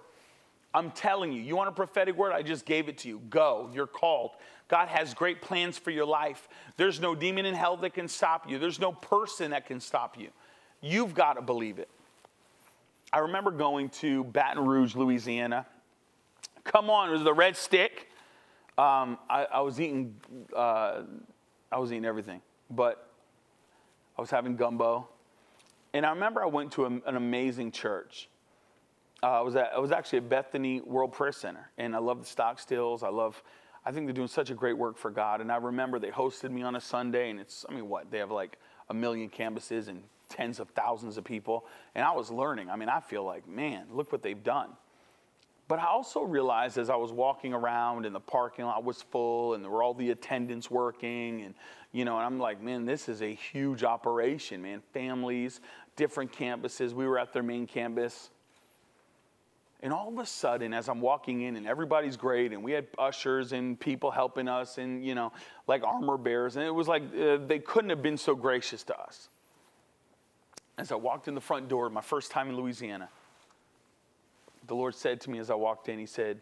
I'm 0.73 0.91
telling 0.91 1.31
you, 1.31 1.41
you 1.41 1.55
want 1.55 1.69
a 1.69 1.71
prophetic 1.71 2.15
word? 2.15 2.31
I 2.31 2.43
just 2.43 2.65
gave 2.65 2.89
it 2.89 2.99
to 2.99 3.07
you. 3.07 3.21
Go. 3.29 3.69
You're 3.73 3.87
called. 3.87 4.31
God 4.67 4.87
has 4.87 5.13
great 5.13 5.41
plans 5.41 5.77
for 5.77 5.89
your 5.89 6.05
life. 6.05 6.47
There's 6.77 6.99
no 6.99 7.15
demon 7.15 7.45
in 7.45 7.55
hell 7.55 7.77
that 7.77 7.95
can 7.95 8.07
stop 8.07 8.49
you, 8.49 8.59
there's 8.59 8.79
no 8.79 8.91
person 8.91 9.51
that 9.51 9.65
can 9.65 9.79
stop 9.79 10.17
you. 10.17 10.29
You've 10.81 11.13
got 11.13 11.33
to 11.33 11.41
believe 11.41 11.79
it. 11.79 11.89
I 13.11 13.19
remember 13.19 13.51
going 13.51 13.89
to 13.89 14.23
Baton 14.25 14.65
Rouge, 14.65 14.95
Louisiana. 14.95 15.65
Come 16.63 16.89
on, 16.89 17.09
it 17.09 17.11
was 17.11 17.23
the 17.23 17.33
red 17.33 17.57
stick. 17.57 18.07
Um, 18.77 19.17
I, 19.29 19.45
I, 19.45 19.61
was 19.61 19.81
eating, 19.81 20.15
uh, 20.55 21.01
I 21.71 21.79
was 21.79 21.91
eating 21.91 22.05
everything, 22.05 22.41
but 22.69 23.09
I 24.17 24.21
was 24.21 24.29
having 24.29 24.55
gumbo. 24.55 25.09
And 25.93 26.05
I 26.05 26.11
remember 26.11 26.43
I 26.43 26.45
went 26.45 26.71
to 26.73 26.85
a, 26.85 26.87
an 26.87 27.15
amazing 27.15 27.71
church. 27.71 28.29
Uh, 29.21 29.39
I, 29.39 29.41
was 29.41 29.55
at, 29.55 29.71
I 29.75 29.79
was 29.79 29.91
actually 29.91 30.19
at 30.19 30.29
Bethany 30.29 30.81
World 30.81 31.11
Prayer 31.11 31.31
Center, 31.31 31.69
and 31.77 31.95
I 31.95 31.99
love 31.99 32.19
the 32.19 32.41
Stockstills. 32.41 33.03
I 33.03 33.09
love 33.09 33.41
I 33.85 33.91
think 33.91 34.05
they're 34.05 34.13
doing 34.13 34.27
such 34.27 34.49
a 34.49 34.53
great 34.53 34.77
work 34.77 34.97
for 34.97 35.09
God. 35.09 35.41
And 35.41 35.51
I 35.51 35.57
remember 35.57 35.99
they 35.99 36.11
hosted 36.11 36.51
me 36.51 36.63
on 36.63 36.75
a 36.75 36.81
Sunday, 36.81 37.29
and 37.29 37.39
it's, 37.39 37.65
I 37.69 37.73
mean, 37.73 37.87
what? 37.87 38.11
They 38.11 38.19
have 38.19 38.31
like 38.31 38.57
a 38.89 38.93
million 38.93 39.29
campuses 39.29 39.87
and 39.87 40.03
tens 40.27 40.59
of 40.59 40.69
thousands 40.69 41.17
of 41.17 41.23
people. 41.23 41.65
And 41.95 42.05
I 42.05 42.11
was 42.11 42.29
learning. 42.29 42.69
I 42.69 42.75
mean, 42.75 42.89
I 42.89 42.99
feel 42.99 43.23
like, 43.23 43.47
man, 43.47 43.85
look 43.91 44.11
what 44.11 44.21
they've 44.21 44.43
done. 44.43 44.69
But 45.67 45.79
I 45.79 45.85
also 45.85 46.21
realized 46.21 46.77
as 46.77 46.89
I 46.89 46.95
was 46.95 47.11
walking 47.11 47.53
around 47.53 48.05
and 48.05 48.13
the 48.13 48.19
parking 48.19 48.65
lot 48.65 48.83
was 48.83 49.03
full 49.03 49.53
and 49.53 49.63
there 49.63 49.69
were 49.69 49.83
all 49.83 49.93
the 49.93 50.09
attendants 50.09 50.69
working 50.71 51.43
and 51.43 51.53
you 51.91 52.05
know, 52.05 52.17
and 52.17 52.25
I'm 52.25 52.39
like, 52.39 52.61
man, 52.61 52.85
this 52.85 53.09
is 53.09 53.21
a 53.21 53.33
huge 53.33 53.83
operation, 53.83 54.61
man. 54.61 54.81
Families, 54.93 55.61
different 55.95 56.31
campuses. 56.31 56.93
We 56.93 57.07
were 57.07 57.17
at 57.17 57.33
their 57.33 57.43
main 57.43 57.65
campus. 57.65 58.29
And 59.81 59.93
all 59.93 60.09
of 60.09 60.19
a 60.19 60.25
sudden, 60.25 60.73
as 60.73 60.89
I'm 60.89 60.99
walking 60.99 61.41
in, 61.41 61.55
and 61.55 61.65
everybody's 61.65 62.17
great, 62.17 62.51
and 62.51 62.63
we 62.63 62.73
had 62.73 62.87
ushers 62.97 63.53
and 63.53 63.79
people 63.79 64.11
helping 64.11 64.49
us, 64.49 64.77
and 64.77 65.05
you 65.05 65.15
know, 65.15 65.31
like 65.67 65.83
armor 65.83 66.17
bearers, 66.17 66.57
and 66.57 66.65
it 66.65 66.73
was 66.73 66.87
like 66.87 67.03
uh, 67.17 67.37
they 67.47 67.59
couldn't 67.59 67.89
have 67.89 68.01
been 68.01 68.17
so 68.17 68.35
gracious 68.35 68.83
to 68.83 68.99
us. 68.99 69.29
As 70.77 70.91
I 70.91 70.95
walked 70.95 71.27
in 71.27 71.35
the 71.35 71.41
front 71.41 71.69
door, 71.69 71.89
my 71.89 72.01
first 72.01 72.31
time 72.31 72.49
in 72.49 72.57
Louisiana, 72.57 73.09
the 74.67 74.75
Lord 74.75 74.95
said 74.95 75.21
to 75.21 75.29
me 75.29 75.39
as 75.39 75.49
I 75.49 75.55
walked 75.55 75.87
in, 75.87 75.97
He 75.97 76.05
said, 76.05 76.41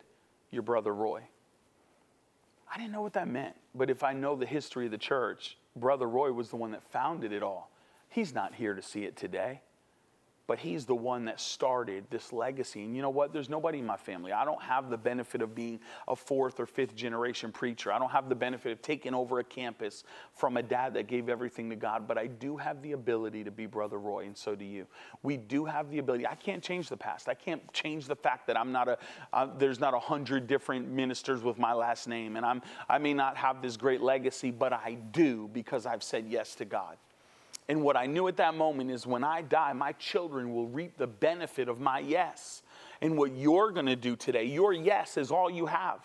Your 0.50 0.64
brother 0.64 0.94
Roy. 0.94 1.22
I 2.74 2.78
didn't 2.78 2.92
know 2.92 3.02
what 3.02 3.14
that 3.14 3.28
meant, 3.28 3.56
but 3.76 3.90
if 3.90 4.04
I 4.04 4.14
know 4.14 4.36
the 4.36 4.46
history 4.46 4.86
of 4.86 4.92
the 4.92 4.98
church, 4.98 5.58
Brother 5.76 6.08
Roy 6.08 6.32
was 6.32 6.50
the 6.50 6.58
one 6.58 6.72
that 6.72 6.84
founded 6.84 7.32
it 7.32 7.42
all. 7.42 7.72
He's 8.10 8.34
not 8.34 8.56
here 8.56 8.74
to 8.74 8.82
see 8.82 9.06
it 9.06 9.16
today 9.16 9.62
but 10.48 10.58
he's 10.58 10.86
the 10.86 10.96
one 10.96 11.26
that 11.26 11.42
started 11.42 12.06
this 12.10 12.32
legacy. 12.32 12.84
And 12.84 12.96
you 12.96 13.02
know 13.02 13.10
what? 13.10 13.34
There's 13.34 13.50
nobody 13.50 13.80
in 13.80 13.86
my 13.86 13.98
family. 13.98 14.32
I 14.32 14.46
don't 14.46 14.62
have 14.62 14.90
the 14.90 14.98
benefit 14.98 15.42
of 15.42 15.54
being 15.54 15.82
a 16.08 16.16
fourth 16.16 16.62
or 16.62 16.66
fifth 16.66 16.96
generation 16.96 17.52
preacher. 17.52 17.92
I 17.92 18.00
don't 18.00 18.12
have 18.12 18.30
the 18.30 18.36
benefit 18.36 18.72
of 18.72 18.82
taking 18.82 19.14
over 19.14 19.40
a 19.40 19.44
campus 19.44 20.06
from 20.34 20.56
a 20.56 20.64
dad 20.64 20.94
that 20.94 21.08
gave 21.08 21.28
everything 21.28 21.70
to 21.70 21.76
God, 21.76 22.08
but 22.08 22.18
I 22.18 22.28
do 22.28 22.56
have 22.56 22.82
the 22.82 22.94
ability 22.94 23.44
to 23.44 23.52
be 23.52 23.66
Brother 23.66 24.00
Roy, 24.00 24.26
and 24.26 24.38
so 24.38 24.56
do 24.56 24.64
you. 24.64 24.88
We 25.22 25.36
do 25.36 25.66
have 25.66 25.92
the 25.92 26.00
ability. 26.00 26.26
I 26.26 26.36
can't 26.36 26.64
change 26.64 26.88
the 26.88 26.98
past. 26.98 27.28
I 27.28 27.34
can't 27.34 27.62
change 27.74 28.08
the 28.08 28.16
fact 28.16 28.48
that 28.48 28.58
I'm 28.58 28.72
not 28.72 28.88
a, 28.88 28.98
uh, 29.34 29.48
there's 29.58 29.82
not 29.82 29.94
a 29.94 30.00
hundred 30.00 30.48
different 30.48 30.90
ministers 30.90 31.44
with 31.44 31.58
my 31.60 31.74
last 31.74 32.08
name, 32.08 32.38
and 32.38 32.46
I'm, 32.46 32.62
I 32.88 33.00
may 33.00 33.14
not 33.14 33.36
have 33.36 33.62
this 33.62 33.76
great 33.76 34.02
legacy, 34.02 34.52
but 34.52 34.72
I 34.72 34.98
do 35.12 35.50
because 35.52 35.86
I've 35.86 36.04
said 36.04 36.26
yes 36.30 36.56
to 36.56 36.66
God. 36.66 36.96
And 37.70 37.82
what 37.82 37.98
I 37.98 38.06
knew 38.06 38.28
at 38.28 38.38
that 38.38 38.56
moment 38.56 38.92
is 38.92 39.06
when 39.06 39.24
I 39.24 39.42
die, 39.42 39.74
my 39.74 39.92
children 39.94 40.54
will 40.54 40.68
reap 40.68 40.98
the 40.98 41.08
benefit 41.08 41.68
of 41.68 41.80
my 41.80 42.00
yes. 42.00 42.64
And 43.02 43.18
what 43.18 43.36
you're 43.36 43.72
going 43.72 43.88
to 43.88 43.96
do 43.96 44.16
today, 44.16 44.46
your 44.46 44.74
yes 44.74 45.18
is 45.18 45.32
all 45.32 45.50
you 45.50 45.66
have. 45.66 46.00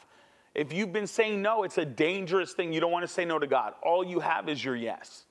If 0.55 0.73
you've 0.73 0.93
been 0.93 1.07
saying 1.07 1.41
no, 1.41 1.63
it's 1.63 1.79
a 1.79 1.85
dangerous 1.85 2.53
thing. 2.53 2.73
You 2.73 2.81
don't 2.81 2.93
want 2.93 3.05
to 3.05 3.13
say 3.13 3.25
no 3.25 3.39
to 3.39 3.47
God. 3.47 3.75
All 3.83 4.05
you 4.05 4.21
have 4.21 4.49
is 4.49 4.63
your 4.63 4.77
yes. 4.77 5.25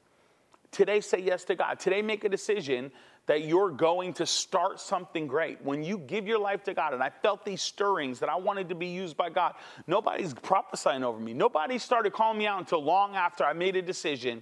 Today, 0.71 1.01
say 1.01 1.19
yes 1.19 1.43
to 1.45 1.55
God. 1.55 1.79
Today, 1.79 2.01
make 2.01 2.23
a 2.23 2.29
decision 2.29 2.91
that 3.27 3.43
you're 3.43 3.69
going 3.69 4.13
to 4.13 4.25
start 4.25 4.79
something 4.79 5.27
great. 5.27 5.63
When 5.63 5.83
you 5.83 5.97
give 5.97 6.27
your 6.27 6.39
life 6.39 6.63
to 6.63 6.73
God, 6.73 6.93
and 6.93 7.03
I 7.03 7.09
felt 7.09 7.45
these 7.45 7.61
stirrings 7.61 8.19
that 8.19 8.29
I 8.29 8.35
wanted 8.35 8.69
to 8.69 8.75
be 8.75 8.87
used 8.87 9.15
by 9.15 9.29
God, 9.29 9.53
nobody's 9.85 10.33
prophesying 10.33 11.03
over 11.03 11.19
me. 11.19 11.33
Nobody 11.33 11.77
started 11.77 12.13
calling 12.13 12.39
me 12.39 12.47
out 12.47 12.59
until 12.59 12.83
long 12.83 13.15
after 13.15 13.43
I 13.43 13.53
made 13.53 13.75
a 13.75 13.81
decision 13.81 14.41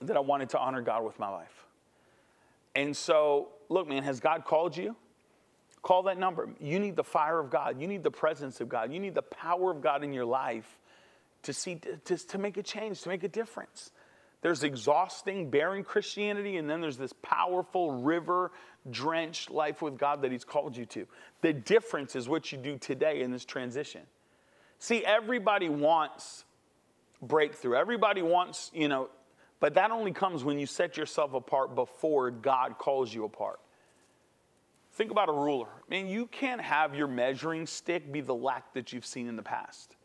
that 0.00 0.16
I 0.16 0.20
wanted 0.20 0.50
to 0.50 0.58
honor 0.58 0.82
God 0.82 1.04
with 1.04 1.18
my 1.18 1.28
life. 1.28 1.66
And 2.74 2.96
so, 2.96 3.48
look, 3.68 3.88
man, 3.88 4.02
has 4.02 4.20
God 4.20 4.44
called 4.44 4.76
you? 4.76 4.96
Call 5.82 6.04
that 6.04 6.18
number. 6.18 6.48
You 6.60 6.78
need 6.78 6.96
the 6.96 7.04
fire 7.04 7.38
of 7.38 7.50
God. 7.50 7.80
You 7.80 7.86
need 7.86 8.02
the 8.02 8.10
presence 8.10 8.60
of 8.60 8.68
God. 8.68 8.92
You 8.92 8.98
need 8.98 9.14
the 9.14 9.22
power 9.22 9.70
of 9.70 9.80
God 9.80 10.02
in 10.04 10.12
your 10.12 10.24
life 10.24 10.80
to 11.44 11.52
see 11.52 11.76
to, 12.04 12.16
to 12.16 12.38
make 12.38 12.56
a 12.56 12.62
change, 12.62 13.02
to 13.02 13.08
make 13.08 13.22
a 13.22 13.28
difference. 13.28 13.92
There's 14.42 14.62
exhausting, 14.62 15.50
barren 15.50 15.82
Christianity, 15.82 16.56
and 16.56 16.68
then 16.68 16.80
there's 16.80 16.98
this 16.98 17.12
powerful, 17.22 18.02
river 18.02 18.52
drenched 18.90 19.50
life 19.50 19.80
with 19.80 19.96
God 19.98 20.22
that 20.22 20.32
He's 20.32 20.44
called 20.44 20.76
you 20.76 20.86
to. 20.86 21.06
The 21.40 21.52
difference 21.52 22.14
is 22.14 22.28
what 22.28 22.52
you 22.52 22.58
do 22.58 22.78
today 22.78 23.22
in 23.22 23.30
this 23.30 23.44
transition. 23.44 24.02
See, 24.78 25.04
everybody 25.04 25.68
wants 25.68 26.44
breakthrough. 27.22 27.76
Everybody 27.76 28.22
wants, 28.22 28.70
you 28.74 28.88
know, 28.88 29.08
but 29.60 29.74
that 29.74 29.90
only 29.90 30.12
comes 30.12 30.44
when 30.44 30.58
you 30.58 30.66
set 30.66 30.96
yourself 30.96 31.34
apart 31.34 31.74
before 31.74 32.30
God 32.30 32.78
calls 32.78 33.12
you 33.12 33.24
apart. 33.24 33.60
Think 34.92 35.10
about 35.10 35.28
a 35.28 35.32
ruler. 35.32 35.68
Man, 35.90 36.06
you 36.06 36.26
can't 36.26 36.60
have 36.60 36.94
your 36.94 37.06
measuring 37.06 37.66
stick 37.66 38.10
be 38.10 38.22
the 38.22 38.34
lack 38.34 38.72
that 38.74 38.92
you've 38.92 39.04
seen 39.04 39.28
in 39.28 39.36
the 39.36 39.42
past. 39.42 39.96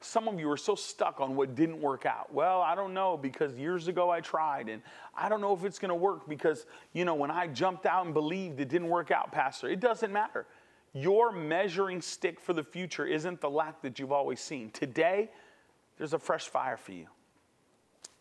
Some 0.00 0.28
of 0.28 0.38
you 0.38 0.48
are 0.50 0.56
so 0.56 0.74
stuck 0.74 1.20
on 1.20 1.34
what 1.34 1.54
didn't 1.54 1.80
work 1.80 2.06
out. 2.06 2.32
Well, 2.32 2.60
I 2.60 2.74
don't 2.74 2.94
know 2.94 3.16
because 3.16 3.56
years 3.56 3.88
ago 3.88 4.10
I 4.10 4.20
tried, 4.20 4.68
and 4.68 4.80
I 5.16 5.28
don't 5.28 5.40
know 5.40 5.54
if 5.54 5.64
it's 5.64 5.78
going 5.78 5.88
to 5.88 5.94
work 5.94 6.28
because, 6.28 6.66
you 6.92 7.04
know, 7.04 7.16
when 7.16 7.30
I 7.30 7.48
jumped 7.48 7.84
out 7.84 8.04
and 8.04 8.14
believed 8.14 8.60
it 8.60 8.68
didn't 8.68 8.88
work 8.88 9.10
out, 9.10 9.32
Pastor. 9.32 9.68
It 9.68 9.80
doesn't 9.80 10.12
matter. 10.12 10.46
Your 10.92 11.32
measuring 11.32 12.00
stick 12.00 12.40
for 12.40 12.52
the 12.52 12.62
future 12.62 13.06
isn't 13.06 13.40
the 13.40 13.50
lack 13.50 13.82
that 13.82 13.98
you've 13.98 14.12
always 14.12 14.40
seen. 14.40 14.70
Today, 14.70 15.30
there's 15.96 16.12
a 16.12 16.18
fresh 16.18 16.46
fire 16.46 16.76
for 16.76 16.92
you. 16.92 17.06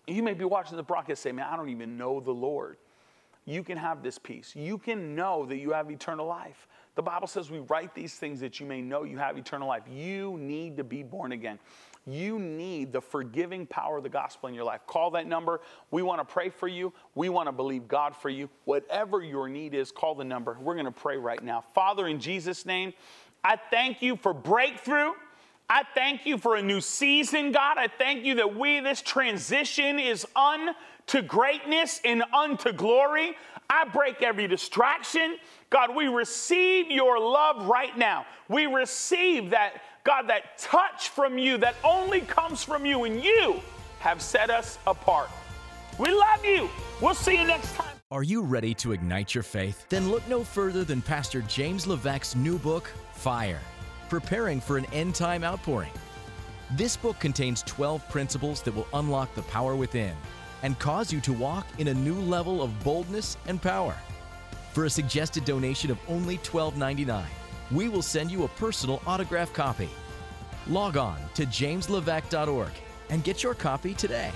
You 0.08 0.24
may 0.24 0.34
be 0.34 0.46
watching 0.46 0.78
the 0.78 0.84
broadcast 0.84 1.22
say, 1.22 1.32
Man, 1.32 1.48
I 1.52 1.56
don't 1.56 1.70
even 1.70 1.98
know 1.98 2.20
the 2.20 2.32
Lord. 2.32 2.78
You 3.46 3.64
can 3.64 3.78
have 3.78 4.04
this 4.04 4.18
peace. 4.18 4.54
You 4.56 4.78
can 4.78 5.16
know 5.16 5.46
that 5.46 5.58
you 5.58 5.72
have 5.72 5.90
eternal 5.90 6.28
life. 6.28 6.68
The 6.96 7.02
Bible 7.02 7.28
says 7.28 7.50
we 7.50 7.60
write 7.60 7.96
these 7.96 8.16
things 8.16 8.42
that 8.42 8.60
you 8.60 8.66
may 8.66 8.82
know 8.82 9.04
you 9.04 9.18
have 9.20 9.38
eternal 9.38 9.70
life. 9.70 9.84
You 9.90 10.38
need 10.38 10.76
to 10.78 10.84
be 10.84 11.02
born 11.02 11.32
again. 11.32 11.58
You 12.06 12.40
need 12.40 12.92
the 12.92 13.00
forgiving 13.00 13.66
power 13.66 13.98
of 13.98 14.04
the 14.04 14.10
gospel 14.10 14.50
in 14.50 14.56
your 14.56 14.66
life. 14.66 14.82
Call 14.86 15.12
that 15.12 15.28
number. 15.28 15.62
We 15.92 16.02
want 16.02 16.20
to 16.20 16.26
pray 16.26 16.50
for 16.50 16.68
you. 16.68 16.92
We 17.16 17.30
want 17.30 17.48
to 17.48 17.52
believe 17.54 17.88
God 17.88 18.16
for 18.16 18.30
you. 18.30 18.50
Whatever 18.66 19.24
your 19.24 19.48
need 19.48 19.74
is, 19.74 19.92
call 19.92 20.16
the 20.16 20.26
number. 20.26 20.58
We're 20.60 20.76
going 20.76 20.86
to 20.86 20.92
pray 20.92 21.18
right 21.18 21.42
now. 21.42 21.64
Father, 21.74 22.08
in 22.08 22.20
Jesus' 22.20 22.66
name, 22.66 22.94
I 23.44 23.56
thank 23.56 24.02
you 24.02 24.18
for 24.18 24.34
breakthrough. 24.34 25.12
I 25.70 25.84
thank 25.94 26.26
you 26.26 26.38
for 26.38 26.56
a 26.56 26.62
new 26.62 26.80
season, 26.80 27.52
God. 27.52 27.78
I 27.78 27.88
thank 27.88 28.24
you 28.24 28.36
that 28.36 28.56
we, 28.56 28.80
this 28.80 29.02
transition 29.02 30.00
is 30.00 30.26
unto 30.34 31.22
greatness 31.28 32.00
and 32.06 32.24
unto 32.34 32.72
glory. 32.72 33.36
I 33.70 33.84
break 33.84 34.22
every 34.22 34.48
distraction. 34.48 35.38
God, 35.70 35.94
we 35.94 36.08
receive 36.08 36.90
your 36.90 37.20
love 37.20 37.68
right 37.68 37.98
now. 37.98 38.26
We 38.48 38.66
receive 38.66 39.50
that, 39.50 39.82
God, 40.06 40.30
that 40.30 40.58
touch 40.58 41.10
from 41.10 41.38
you 41.38 41.58
that 41.58 41.76
only 41.84 42.22
comes 42.22 42.64
from 42.64 42.86
you, 42.86 43.04
and 43.04 43.22
you 43.22 43.60
have 44.00 44.22
set 44.22 44.50
us 44.50 44.80
apart. 44.88 45.30
We 46.00 46.14
love 46.14 46.46
you. 46.46 46.70
We'll 47.02 47.14
see 47.14 47.38
you 47.38 47.46
next 47.46 47.76
time. 47.76 47.94
Are 48.10 48.24
you 48.24 48.42
ready 48.42 48.74
to 48.76 48.94
ignite 48.94 49.36
your 49.36 49.44
faith? 49.44 49.86
Then 49.90 50.12
look 50.12 50.26
no 50.30 50.46
further 50.46 50.86
than 50.86 51.02
Pastor 51.02 51.42
James 51.42 51.86
Levesque's 51.86 52.38
new 52.38 52.58
book, 52.58 52.90
Fire 53.12 53.60
Preparing 54.10 54.62
for 54.62 54.78
an 54.78 54.86
End 54.94 55.16
Time 55.16 55.44
Outpouring. 55.44 55.92
This 56.72 56.96
book 56.96 57.20
contains 57.20 57.62
12 57.64 58.08
principles 58.10 58.62
that 58.62 58.74
will 58.74 58.88
unlock 58.94 59.34
the 59.36 59.42
power 59.44 59.76
within 59.76 60.16
and 60.64 60.80
cause 60.80 61.12
you 61.12 61.20
to 61.22 61.34
walk 61.34 61.68
in 61.78 61.90
a 61.90 61.94
new 61.94 62.16
level 62.16 62.62
of 62.62 62.84
boldness 62.84 63.38
and 63.48 63.62
power. 63.62 63.96
For 64.72 64.86
a 64.86 64.90
suggested 64.90 65.44
donation 65.44 65.92
of 65.92 66.00
only 66.08 66.38
$12.99, 66.40 67.26
we 67.72 67.90
will 67.90 68.02
send 68.02 68.32
you 68.32 68.46
a 68.46 68.50
personal 68.50 69.02
autograph 69.06 69.52
copy. 69.52 69.90
Log 70.68 70.96
on 70.96 71.20
to 71.34 71.46
jameslevesque.org 71.46 72.72
and 73.10 73.24
get 73.24 73.44
your 73.44 73.56
copy 73.56 73.94
today. 73.94 74.32